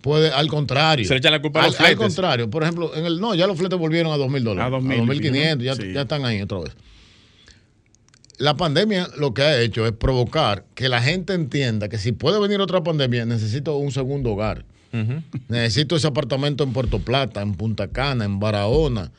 [0.00, 1.04] puede, al contrario.
[1.06, 1.98] Se le echa la culpa a al, los al fletes.
[2.06, 4.72] contrario, por ejemplo, en el no, ya los fletes volvieron a dos mil dólares.
[4.72, 5.92] A 2.000, 2.500, ya, sí.
[5.92, 6.72] ya están ahí otra vez.
[8.38, 12.40] La pandemia lo que ha hecho es provocar que la gente entienda que si puede
[12.40, 14.64] venir otra pandemia, necesito un segundo hogar.
[15.48, 19.10] Necesito ese apartamento en Puerto Plata, en Punta Cana, en Barahona,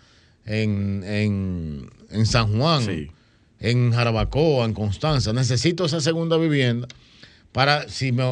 [0.45, 3.07] en, en, en San Juan, Sí.
[3.63, 5.33] En Jarabacoa, en Constanza.
[5.33, 6.87] Necesito esa segunda vivienda
[7.51, 8.23] para, si me,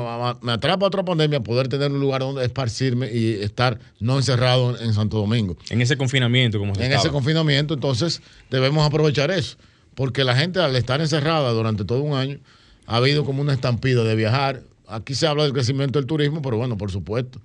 [0.41, 4.93] me atrapa otra pandemia, poder tener un lugar donde esparcirme y estar no encerrado en
[4.93, 5.55] Santo Domingo.
[5.69, 7.03] En ese confinamiento, como se En estaba.
[7.03, 9.57] ese confinamiento, entonces debemos aprovechar eso.
[9.95, 12.39] Porque la gente al estar encerrada durante todo un año,
[12.87, 14.61] ha habido como una estampida de viajar.
[14.87, 17.39] Aquí se habla del crecimiento del turismo, pero bueno, por supuesto.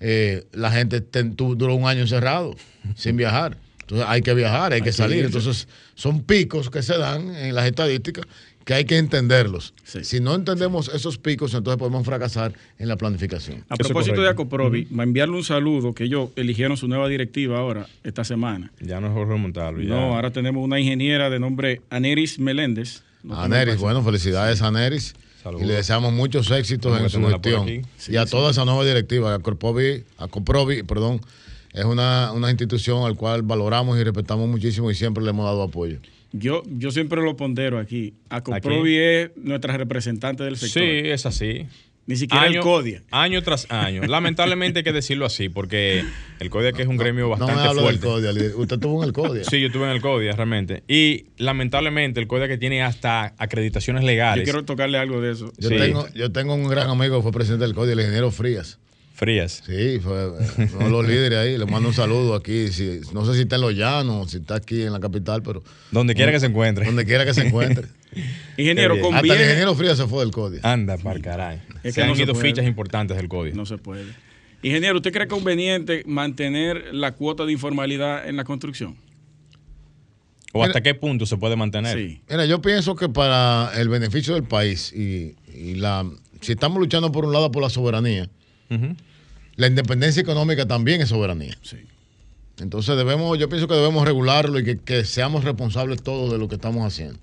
[0.00, 2.54] eh, la gente ten- tu- duró un año encerrado,
[2.96, 3.58] sin viajar.
[3.90, 5.24] Entonces hay que viajar, hay, que que salir.
[5.24, 5.66] Entonces
[5.96, 8.24] son picos que se dan en las estadísticas
[8.64, 9.74] que hay que entenderlos.
[9.82, 10.04] Sí.
[10.04, 13.64] Si no entendemos esos picos, entonces podemos fracasar en la planificación.
[13.68, 14.28] A propósito de.
[14.28, 18.70] Acoprovi, va a enviarle un saludo que ellos eligieron su nueva directiva ahora, esta semana.
[18.80, 19.80] Ya no es Jorge Montalvo.
[19.80, 19.88] ya.
[19.88, 23.02] No, ahora tenemos una ingeniera de nombre Aneris Meléndez.
[23.24, 25.16] No Aneris, bueno, felicidades a Aneris.
[25.42, 25.62] Saludos.
[25.64, 27.82] Y le deseamos muchos éxitos Vamos en a su gestión.
[28.08, 29.34] y a toda esa nueva directiva.
[29.34, 31.20] Acoprovi, Acoprovi, perdón,
[31.72, 35.62] es una, una institución al cual valoramos y respetamos muchísimo y siempre le hemos dado
[35.62, 35.98] apoyo.
[36.32, 38.14] Yo, yo siempre lo pondero aquí.
[38.28, 40.82] Acoprovi es nuestra representante del sector.
[40.82, 41.66] Sí, es así.
[42.06, 43.02] Ni siquiera el CODIA.
[43.12, 44.02] Año tras año.
[44.02, 46.02] Lamentablemente hay que decirlo así, porque
[46.40, 48.30] el CODIA que es un gremio No me bastante hablo del fuerte.
[48.30, 49.44] CODIA, usted estuvo en el CODIA.
[49.44, 50.82] Sí, yo estuve en el CODIA realmente.
[50.88, 54.42] Y lamentablemente el CODIA que tiene hasta acreditaciones Yo legales.
[54.44, 55.52] quiero tocarle algo de eso.
[55.58, 55.76] Yo, Sí.
[55.76, 58.78] tengo, yo tengo un gran amigo que fue presidente del CODIA, el ingeniero Frías.
[59.20, 59.62] Frías.
[59.66, 61.58] Sí, fue eh, uno de los líderes ahí.
[61.58, 62.68] Le mando un saludo aquí.
[62.72, 65.62] Si- no sé si está en Los Llanos, si está aquí en la capital, pero
[65.90, 66.86] Donde quiera que se encuentre.
[66.86, 67.86] donde quiera que se encuentre.
[68.56, 69.04] Ingeniero, bien.
[69.06, 69.42] Hasta el conviene.
[69.44, 70.60] ingeniero Frías se fue del CODIA.
[70.62, 71.60] Anda, par caray.
[71.84, 72.48] Es se que no han se ido puede.
[72.48, 73.54] fichas importantes del CODIA.
[73.54, 74.06] No se puede.
[74.62, 78.96] Ingeniero, ¿usted cree conveniente mantener la cuota de informalidad en la construcción?
[80.52, 81.96] ¿O hasta qué punto se puede mantener?
[81.96, 82.20] Sí.
[82.28, 86.04] Mira, yo pienso que para el beneficio del país y, y la
[86.40, 88.28] si estamos luchando por un lado por la soberanía,
[88.70, 88.96] Ujú.
[89.60, 91.56] La independencia económica también es soberanía.
[91.62, 91.76] Sí.
[92.58, 96.48] Entonces debemos, yo pienso que debemos regularlo y que, que seamos responsables todos de lo
[96.48, 97.18] que estamos haciendo.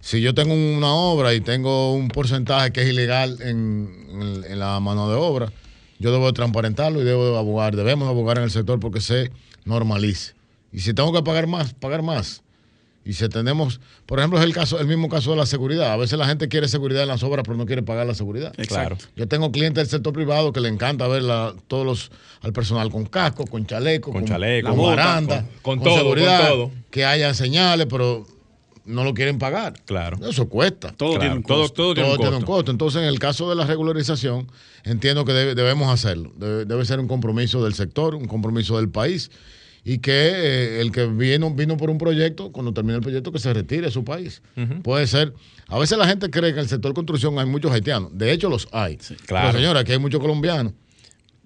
[0.00, 4.58] Si yo tengo una obra y tengo un porcentaje que es ilegal en, en- en
[4.58, 5.52] la mano de obra,
[5.98, 9.00] yo debo de transparentarlo y debo de abogar, debemos de abogar en el sector porque
[9.00, 9.30] se
[9.64, 10.34] normalice.
[10.72, 12.42] Y si tengo que pagar más, pagar más.
[13.04, 15.92] Y si tenemos, por ejemplo, es el caso, el mismo caso de la seguridad.
[15.92, 18.52] A veces la gente quiere seguridad en las obras, pero no quiere pagar la seguridad.
[18.68, 18.96] Claro.
[19.16, 22.10] Yo tengo clientes del sector privado que le encanta ver la- todos los,
[22.42, 26.70] al personal con casco, con chaleco, Con chaleco, con baranda, con- con todo, con todo.
[26.92, 28.24] que haya señales, pero
[28.84, 29.74] no lo quieren pagar.
[29.84, 30.18] Claro.
[30.28, 30.92] Eso cuesta.
[30.92, 31.74] Todo Claro, tiene un todo, costo.
[31.82, 32.52] todo tiene Todo un tiene un costo.
[32.54, 32.70] costo.
[32.70, 34.46] Entonces, en el caso de la regularización,
[34.84, 36.32] entiendo que debe- debemos hacerlo.
[36.36, 39.30] Debe, debe ser un compromiso del sector, un compromiso del país.
[39.84, 43.38] Y que eh, el que vino, vino por un proyecto, cuando termine el proyecto, que
[43.40, 44.40] se retire de su país.
[44.84, 45.32] Puede ser.
[45.66, 48.16] A veces la gente cree que en el sector construcción hay muchos haitianos.
[48.16, 48.96] De hecho, los hay.
[49.26, 49.48] claro.
[49.48, 50.72] Pero, señora, aquí hay muchos colombianos.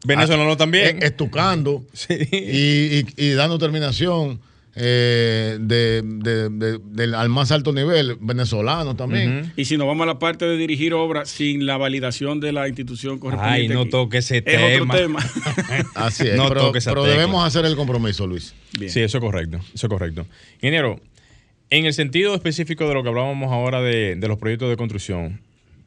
[0.04, 1.02] Venezolano también.
[1.02, 2.14] estucando Sí.
[2.30, 4.40] y, y- y dando terminación
[4.78, 9.52] eh, de, de- de- del- al más alto nivel, venezolano también.
[9.56, 12.68] Y si nos vamos a la parte de dirigir obras sin la validación de la
[12.68, 13.72] institución correspondiente.
[13.72, 14.84] Ay, no aquí, toque ese es tema.
[14.84, 15.20] otro tema.
[15.94, 16.36] Así es.
[16.36, 18.54] No pero toque esa pero debemos hacer el compromiso, Luis.
[18.78, 18.90] Bien.
[18.92, 19.58] Sí, eso es correcto.
[19.74, 20.26] Eso es correcto.
[20.56, 21.00] Ingeniero,
[21.70, 25.40] en el sentido específico de lo que hablábamos ahora de, de los proyectos de construcción,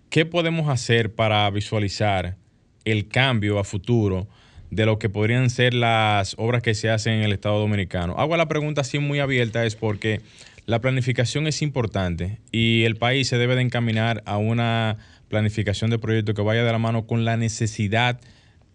[0.09, 2.37] ¿qué podemos hacer para visualizar
[2.85, 4.27] el cambio a futuro
[4.71, 8.15] de lo que podrían ser las obras que se hacen en el Estado Dominicano?
[8.17, 10.21] Hago la pregunta así muy abierta, es porque
[10.65, 14.97] la planificación es importante y el país se debe de encaminar a una
[15.27, 18.19] planificación de proyectos que vaya de la mano con la necesidad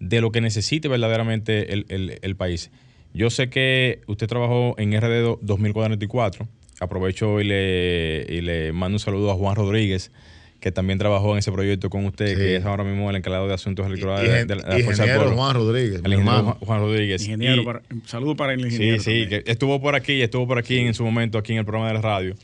[0.01, 1.87] de lo que necesite verdaderamente el,
[2.23, 2.71] el- país.
[3.13, 6.49] Yo sé que usted trabajó en RD do- 2044.
[6.81, 10.11] Aprovecho y le, y le mando un saludo a Juan Rodríguez,
[10.65, 12.37] que también trabajó en ese proyecto con usted, Sí.
[12.37, 15.17] que es ahora mismo el encargado de asuntos Y, electorales de, de la Fuerza del
[15.19, 15.37] Pueblo.
[15.37, 16.57] Juan Rodríguez, el ingeniero hermano.
[16.61, 17.23] Juan, Rodríguez.
[17.23, 19.03] Ingeniero, Y- para, saludo para el Sí, ingeniero.
[19.03, 19.43] sí, también.
[19.45, 21.95] que estuvo por aquí, estuvo por aquí en su momento, aquí en el programa de
[21.95, 22.35] la radio.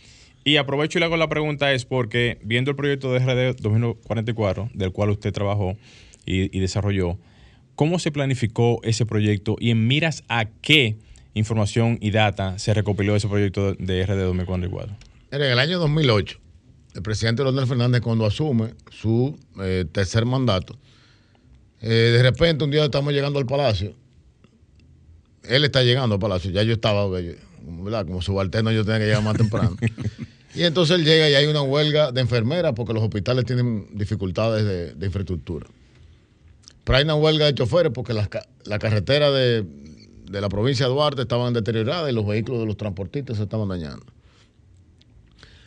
[0.45, 4.69] Y aprovecho y le hago la pregunta es porque viendo el proyecto de RD 2044,
[4.75, 5.79] del cual usted trabajó
[6.27, 7.19] y, y desarrolló,
[7.75, 10.97] ¿cómo se planificó ese proyecto y en miras a qué
[11.33, 14.95] información y data se recopiló ese proyecto de RD 2044?
[15.33, 16.39] Mira, en el año 2008,
[16.95, 20.77] el presidente Leonel Fernández, cuando asume su eh, tercer mandato,
[21.81, 23.95] eh, de repente un día estamos llegando al palacio.
[25.45, 28.07] Él está llegando al palacio, ya yo estaba, eh, como, ¿verdad?
[28.07, 29.77] como subalterno, yo tenía que llegar más temprano.
[30.55, 34.65] y entonces él llega y hay una huelga de enfermeras porque los hospitales tienen dificultades
[34.65, 35.67] de, de infraestructura.
[36.85, 39.65] Pero hay una huelga de choferes porque las ca- la carretera de,
[40.31, 43.69] de la provincia de Duarte estaban deterioradas y los vehículos de los transportistas se estaban
[43.69, 44.05] dañando.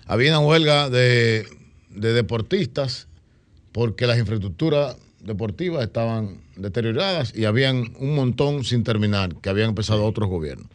[0.06, 1.46] Había una huelga de,
[1.90, 3.08] de deportistas
[3.72, 10.06] porque las infraestructuras deportivas estaban deterioradas y habían un montón sin terminar que habían empezado
[10.06, 10.68] otros gobiernos.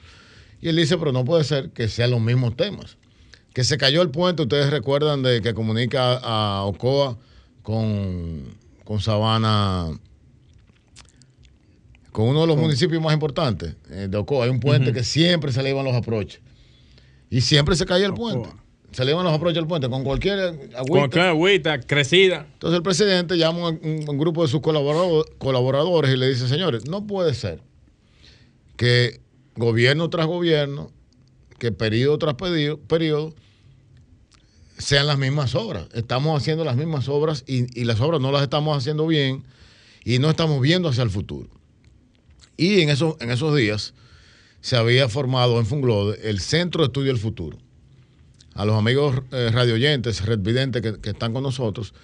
[0.60, 2.96] Y él dice, pero no puede ser que sean los mismos temas.
[3.52, 7.18] Que se cayó el puente, ustedes recuerdan de que comunica a Ocoa
[7.62, 9.88] con, con Sabana,
[12.12, 14.44] con uno de los municipios más importantes eh, de Ocoa.
[14.44, 16.40] Hay un puente que siempre se le iban los aproches.
[17.30, 18.48] Y siempre se caía el puente.
[18.92, 20.78] Se le iban los aproches al puente con cualquier agüita.
[20.88, 22.46] Con qué agüita crecida.
[22.54, 26.48] Entonces el presidente llama a un, un grupo de sus colaborado- colaboradores y le dice,
[26.48, 27.60] señores, no puede ser
[28.76, 29.20] que
[29.56, 30.90] gobierno tras gobierno,
[31.58, 33.34] que periodo tras periodo, periodo
[34.78, 35.86] sean las mismas obras.
[35.92, 39.44] Estamos haciendo las mismas obras y, y las obras no las estamos haciendo bien
[40.04, 41.48] y no estamos viendo hacia el futuro.
[42.56, 43.92] Y en, esos en esos días
[44.60, 47.58] se había formado en Funglode el Centro de Estudio del Futuro
[48.58, 51.94] a los amigos eh, radioyentes, redvidentes que, que están con nosotros,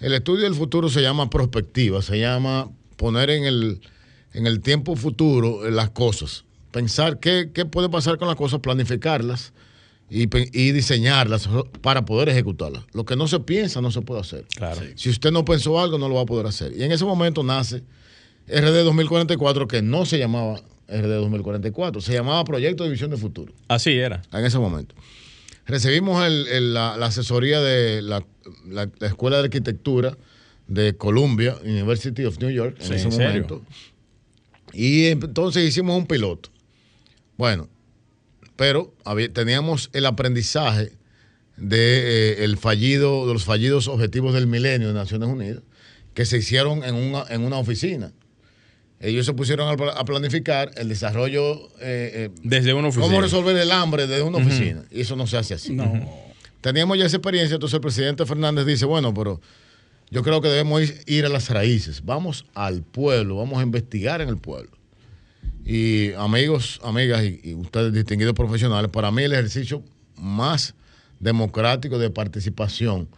[0.00, 3.80] el estudio del futuro se llama prospectiva, se llama poner en el,
[4.34, 8.60] en el tiempo futuro eh, las cosas, pensar qué, qué puede pasar con las cosas,
[8.60, 9.54] planificarlas
[10.10, 11.48] y, y diseñarlas
[11.80, 12.84] para poder ejecutarlas.
[12.92, 14.44] Lo que no se piensa no se puede hacer.
[14.54, 14.82] Claro.
[14.96, 16.76] Si usted no pensó algo, no lo va a poder hacer.
[16.76, 17.82] Y en ese momento nace
[18.46, 23.54] RD 2044, que no se llamaba RD 2044, se llamaba Proyecto de Visión de Futuro
[23.68, 24.20] Así era.
[24.34, 24.94] en ese momento.
[25.66, 28.24] Recibimos el- el- la, la asesoría de la,
[28.68, 30.16] la- la Escuela de Arquitectura
[30.66, 33.62] de Columbia, University of New York, en Sí, ese momento.
[34.72, 36.50] Y entonces hicimos un piloto.
[37.36, 37.68] Bueno,
[38.56, 40.92] pero había- teníamos el aprendizaje
[41.56, 45.62] de, eh, el fallido, de los fallidos objetivos del milenio de Naciones Unidas,
[46.14, 48.12] que se hicieron en una, en una oficina.
[49.00, 53.06] Ellos se pusieron a, pla- a planificar el desarrollo eh, eh, Desde una oficina.
[53.08, 54.82] ¿Cómo resolver el hambre desde una oficina?
[54.90, 55.72] Y eso no se hace así.
[55.74, 56.08] No.
[56.60, 59.40] Teníamos ya esa experiencia, entonces el presidente Fernández dice, bueno, pero
[60.10, 62.02] yo creo que debemos ir, ir a las raíces.
[62.04, 64.70] Vamos al pueblo, vamos a investigar en el pueblo.
[65.66, 69.82] y amigos, amigas y, y ustedes distinguidos profesionales, para mí el ejercicio
[70.16, 70.74] más
[71.20, 73.08] democrático de participación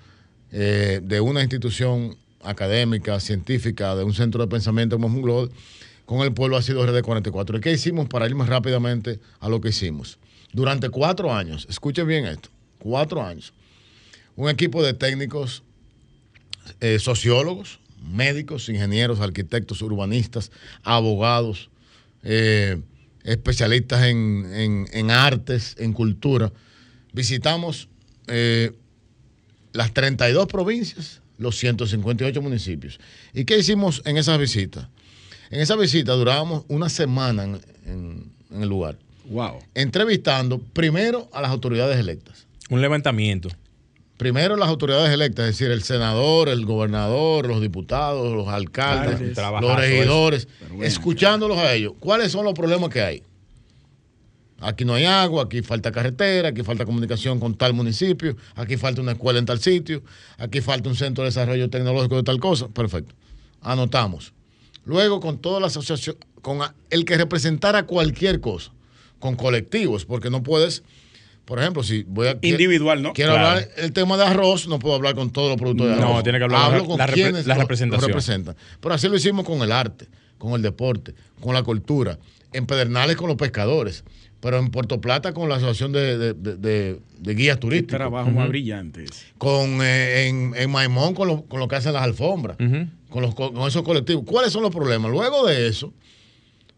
[0.51, 2.17] eh, de una institución
[2.49, 5.51] académica, científica, de un centro de pensamiento como Global,
[6.05, 7.59] con el pueblo ha sido RD44.
[7.59, 10.19] ¿Y qué hicimos para ir más rápidamente a lo que hicimos?
[10.53, 13.53] Durante cuatro años, escuchen bien esto, cuatro años,
[14.37, 15.63] un equipo de técnicos,
[16.81, 20.51] eh, sociólogos, médicos, ingenieros, arquitectos, urbanistas,
[20.83, 21.71] abogados,
[22.23, 22.81] eh,
[23.25, 26.53] especialistas en, en- en artes, en cultura.
[27.13, 27.89] Visitamos
[28.29, 28.73] eh,
[29.73, 32.99] las 32 provincias, los 158 municipios.
[33.35, 34.89] ¿Y qué hicimos en esas visitas?
[35.51, 38.97] En esa visita durábamos una semana en, en- en el lugar,
[39.29, 39.59] Wow.
[39.75, 42.47] entrevistando primero a las autoridades electas.
[42.71, 43.49] Un levantamiento.
[44.17, 49.77] Primero las autoridades electas, es decir, el senador, el gobernador, los diputados, los alcaldes, los
[49.77, 50.49] regidores,
[50.81, 51.93] escuchándolos a ellos.
[52.01, 53.23] ¿Cuáles son los problemas que hay?
[54.61, 59.03] Aquí no hay agua, aquí falta carretera, aquí falta comunicación con tal municipio, aquí falta
[59.03, 60.03] una escuela en tal sitio,
[60.39, 62.69] aquí falta un centro de desarrollo tecnológico de tal cosa.
[62.69, 63.15] Perfecto.
[63.61, 64.33] Anotamos.
[64.85, 68.71] Luego con toda la asociación, con el que representara cualquier cosa,
[69.19, 70.85] con colectivos, porque no puedes,
[71.45, 72.39] por ejemplo, si voy a...
[72.41, 73.13] Individual, ¿no?
[73.13, 73.49] Quiero Claro.
[73.49, 76.23] hablar el tema de arroz, no puedo hablar con todos los productores de No, arroz.
[76.23, 78.57] tiene que hablar Hablo la- con la quienes la lo- representan.
[78.81, 80.07] Pero así lo hicimos con el arte,
[80.39, 82.19] con el deporte, con la cultura,
[82.53, 84.05] en Pedernales con los pescadores,
[84.47, 87.97] pero en Puerto Plata con la Asociación de, de- de- de- de Guías Qué Turísticos,
[87.97, 89.05] trabajo más brillante
[89.39, 92.57] con, eh, en, en Maimón con lo, con lo que hacen las alfombras,
[93.09, 94.23] con, los, co- con esos colectivos.
[94.25, 95.11] ¿Cuáles son los problemas?
[95.11, 95.93] Luego de eso,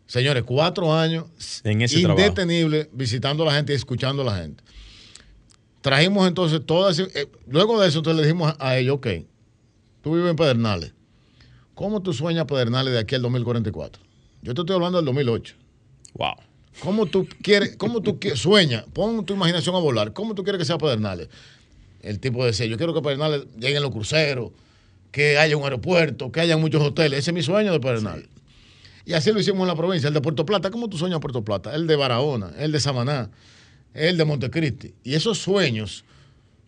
[0.06, 1.26] señores, cuatro años
[1.62, 2.20] En ese trabajo.
[2.20, 4.64] indetenible visitando a la gente y escuchando a la gente.
[5.82, 6.98] Trajimos entonces todas.
[6.98, 9.06] eh, luego de eso, entonces le dijimos a ellos, ok,
[10.00, 10.94] tú vives en Pedernales.
[11.74, 14.02] ¿Cómo tú sueñas Pedernales de aquí al 2044?
[14.40, 15.54] Yo te estoy hablando del 2008.
[16.14, 16.34] Wow.
[16.80, 18.84] ¿Cómo tú quieres, cómo tú sueñas?
[18.92, 20.12] Pon tu imaginación a volar.
[20.12, 21.28] ¿Cómo tú quieres que sea Pedernales?
[22.02, 24.52] El tipo decía, yo quiero que Pedernales lleguen los cruceros,
[25.10, 27.20] que haya un aeropuerto, que haya muchos hoteles.
[27.20, 28.26] Ese es mi sueño de Pedernales.
[29.04, 30.08] Y así lo hicimos en la provincia.
[30.08, 31.74] El de Puerto Plata, ¿cómo tú sueñas Puerto Plata?
[31.74, 33.30] El de Barahona, el de Samaná,
[33.94, 34.94] el de Montecristi.
[35.02, 36.04] Y esos sueños,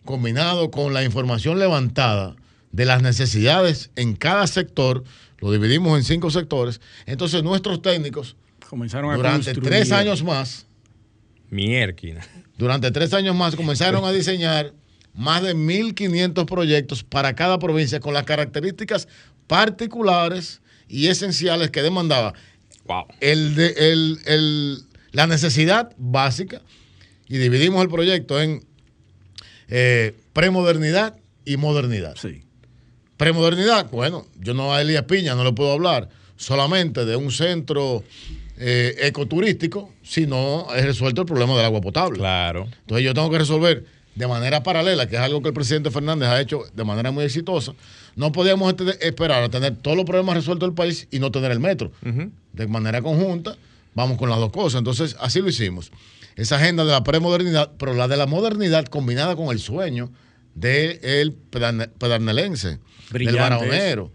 [0.05, 2.35] combinados con la información levantada
[2.71, 5.03] de las necesidades en cada sector,
[5.37, 6.81] lo dividimos en cinco sectores.
[7.05, 8.35] Entonces nuestros técnicos,
[8.71, 9.69] Comenzaron a durante construir.
[9.69, 10.65] tres años más,
[11.49, 12.25] Mierquina.
[12.57, 14.71] durante tres años más comenzaron a diseñar
[15.13, 19.09] más de 1.500 proyectos para cada provincia con las características
[19.45, 22.33] particulares y esenciales que demandaba
[22.85, 23.07] Wow.
[23.19, 24.77] el de, el- el-
[25.11, 26.61] la necesidad básica
[27.27, 28.63] y dividimos el proyecto en
[29.67, 32.15] eh, premodernidad y modernidad.
[32.15, 32.43] Sí.
[33.17, 36.07] Premodernidad, bueno, yo no a Elías Piña no le puedo hablar
[36.37, 38.03] solamente de un centro
[38.63, 42.19] eh, ecoturístico, sino he resuelto el problema del agua potable.
[42.19, 42.67] Claro.
[42.81, 46.29] Entonces yo tengo que resolver de manera paralela, que es algo que el presidente Fernández
[46.29, 47.73] ha hecho de manera muy exitosa.
[48.15, 51.51] No podíamos este- esperar a tener todos los problemas resueltos del país y no tener
[51.51, 51.91] el metro.
[52.53, 53.55] De manera conjunta,
[53.95, 54.77] vamos con las dos cosas.
[54.79, 55.91] Entonces, así lo hicimos.
[56.35, 60.11] Esa agenda de la premodernidad, pero la de la modernidad combinada con el sueño
[60.53, 61.33] del
[61.97, 62.79] pedarnelense,
[63.27, 64.11] del baronero.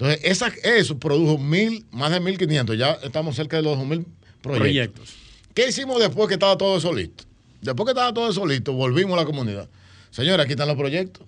[0.00, 2.74] Entonces, esa, eso produjo mil, más de 1.500.
[2.76, 4.06] Ya estamos cerca de los 2.000
[4.40, 4.58] proyectos.
[4.58, 5.14] Proyectos.
[5.52, 7.24] ¿Qué hicimos después que estaba todo eso listo?
[7.60, 9.68] Después que estaba todo eso listo, volvimos a la comunidad.
[10.10, 11.26] Señores, aquí están los proyectos.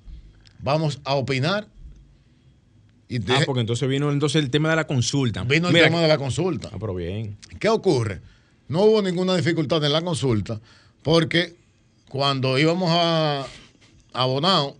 [0.60, 1.66] Vamos a opinar.
[3.08, 5.42] Y de- Ah, porque entonces vino entonces el tema de la consulta.
[5.44, 6.70] vino el Mira, tema de la consulta.
[6.72, 7.36] Ah, pero bien.
[7.60, 8.22] ¿Qué ocurre?
[8.68, 10.58] No hubo ninguna dificultad en la consulta
[11.02, 11.56] porque
[12.08, 13.46] cuando íbamos a,
[14.14, 14.78] a Bonao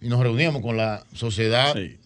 [0.00, 1.96] y nos reuníamos con la sociedad Sí.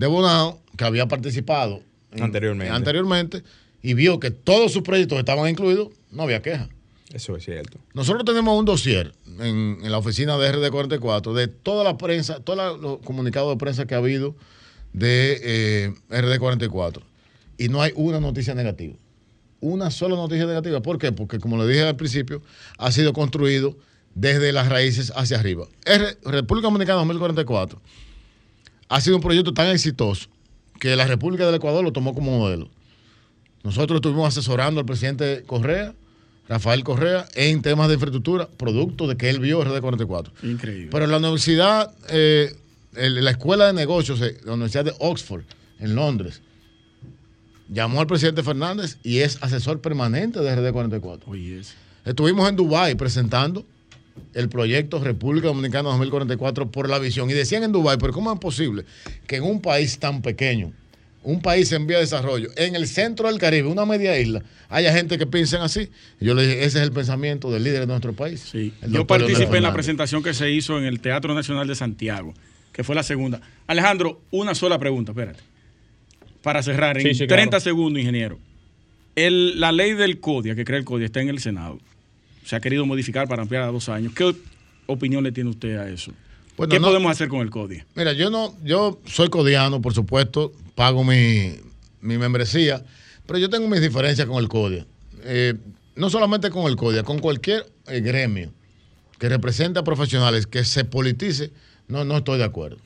[0.00, 1.82] De Bonao, que había participado
[2.12, 2.72] en- Anteriormente.
[2.74, 3.42] anteriormente
[3.82, 6.68] y vio que todos sus proyectos estaban incluidos, no había queja.
[7.12, 7.78] Eso es cierto.
[7.92, 12.80] Nosotros tenemos un dossier en, en la oficina de RD44 de toda la prensa, todos
[12.80, 14.34] los comunicados de prensa que ha habido
[14.92, 17.02] de eh, RD44.
[17.58, 18.94] Y no hay una noticia negativa.
[19.60, 20.80] Una sola noticia negativa.
[20.80, 21.12] ¿Por qué?
[21.12, 22.42] Porque, como le dije al principio,
[22.78, 23.76] ha sido construido
[24.14, 25.66] desde las raíces hacia arriba.
[25.84, 27.80] R- República Dominicana 2044
[28.90, 30.28] ha sido un proyecto tan exitoso
[30.78, 32.68] que la República del Ecuador lo tomó como modelo.
[33.62, 35.94] Nosotros estuvimos asesorando al presidente Correa,
[36.48, 40.32] Rafael Correa, en temas de infraestructura, producto de que él vio RD44.
[40.42, 40.88] Increíble.
[40.90, 42.56] Pero la universidad, eh,
[42.92, 45.44] la escuela de negocios, eh, la Universidad de Oxford,
[45.78, 46.42] en Londres,
[47.68, 51.20] llamó al presidente Fernández y es asesor permanente de RD44.
[51.26, 51.60] Oye.
[52.04, 53.64] Estuvimos en Dubái presentando
[54.34, 57.30] el proyecto República Dominicana 2044 por la visión.
[57.30, 58.84] Y decían en Dubái, pero ¿cómo es posible
[59.26, 60.72] que en un país tan pequeño,
[61.22, 64.92] un país en vía de desarrollo, en el centro del Caribe, una media isla, haya
[64.92, 65.90] gente que piensen así.
[66.20, 68.40] Yo le dije, ese es el pensamiento del líder de nuestro país.
[68.40, 68.72] Sí.
[68.88, 72.32] Yo participé en la presentación que se hizo en el Teatro Nacional de Santiago,
[72.72, 73.40] que fue la segunda.
[73.66, 75.40] Alejandro, una sola pregunta, espérate.
[76.42, 78.38] Para cerrar, en 30 segundos, ingeniero.
[79.14, 81.78] El, la ley del CODIA, que crea el CODIA, está en el Senado.
[82.50, 84.12] Se ha querido modificar para ampliar a dos años.
[84.12, 84.34] ¿Qué
[84.86, 86.10] opinión le tiene usted a eso?
[86.68, 87.86] ¿Qué podemos hacer con el CODIA?
[87.94, 91.52] Mira, yo no, yo soy codiano, por supuesto, pago mi,
[92.00, 92.84] membresía,
[93.24, 94.84] pero yo tengo mis diferencias con el CODIA.
[95.22, 95.54] Eh,
[95.94, 98.50] no solamente con el CODIA, con cualquier eh, gremio
[99.20, 101.52] que represente a profesionales que se politice,
[101.86, 102.78] no, no estoy de acuerdo.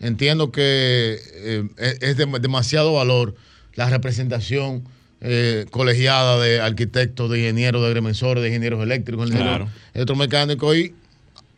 [0.00, 3.34] Entiendo que eh, es de, demasiado valor
[3.74, 4.84] la representación
[5.70, 9.68] colegiada de arquitectos, de ingenieros, de agrimensores, de ingenieros eléctricos, claro.
[9.94, 10.94] electromecánicos y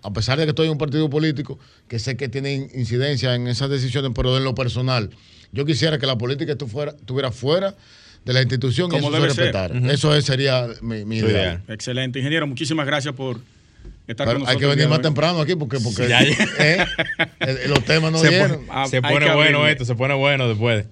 [0.03, 3.49] a pesar de que estoy en un partido político, que sé que tiene incidencia en
[3.49, 5.11] esas decisiones, pero en lo personal,
[5.53, 7.75] yo quisiera que la política estuviera fuera
[8.25, 9.93] de la institución y eso se respetara.
[9.93, 11.63] Eso sería mi, idea.
[11.69, 12.19] Excelente.
[12.19, 13.41] Ingeniero, muchísimas gracias por
[14.07, 14.49] estar con nosotros.
[14.49, 16.09] Hay que venir más temprano aquí porque, porque
[16.59, 16.87] ¿eh?
[17.69, 18.67] los temas no se dieron.
[18.89, 20.87] se pone bueno esto, se pone bueno después.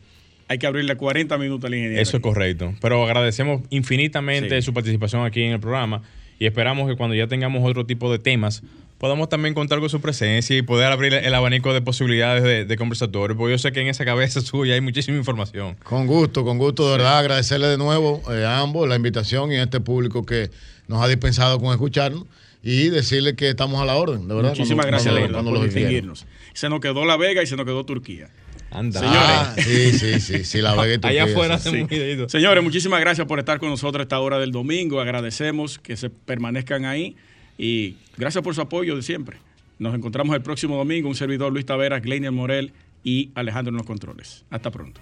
[0.49, 2.03] Hay que abrirle 40 minutos al ingeniero.
[2.03, 2.75] Eso es correcto.
[2.81, 6.03] Pero agradecemos infinitamente su participación aquí en el programa
[6.39, 8.63] y esperamos que cuando ya tengamos otro tipo de temas
[8.99, 13.37] podamos también contar con su presencia y poder abrir el abanico de posibilidades de, conversatorio,
[13.37, 15.77] porque yo sé que en esa cabeza suya hay muchísima información.
[15.83, 19.57] Con gusto, con gusto, de verdad, agradecerle de nuevo eh, a ambos la invitación y
[19.57, 20.51] a este público que
[20.89, 22.25] nos ha dispensado con escucharnos
[22.63, 24.51] y decirle que estamos a la orden, de verdad.
[24.51, 26.27] Muchísimas gracias cuando, por distinguirnos.
[26.53, 28.29] Se nos quedó La Vega y se nos quedó Turquía.
[28.71, 29.01] Anda.
[29.01, 29.23] Señores.
[29.23, 30.73] Ah, sí, sí, sí, sí, La.
[30.73, 31.87] Allá afuera sí.
[32.29, 35.01] Señores, muchísimas gracias por estar con nosotros a esta hora del domingo.
[35.01, 37.17] Agradecemos que se permanezcan ahí.
[37.59, 39.39] Y gracias por su apoyo de siempre.
[39.79, 41.09] Nos encontramos el próximo domingo.
[41.09, 44.45] Un servidor Luis Taveras, Gleinier Morel y Alejandro en los controles.
[44.51, 45.01] Hasta pronto.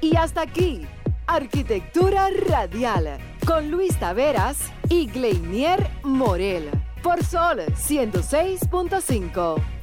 [0.00, 0.82] Y hasta aquí,
[1.26, 6.68] Arquitectura Radial, con Luis Taveras y Gleinier Morel,
[7.02, 9.81] por Sol 106.5.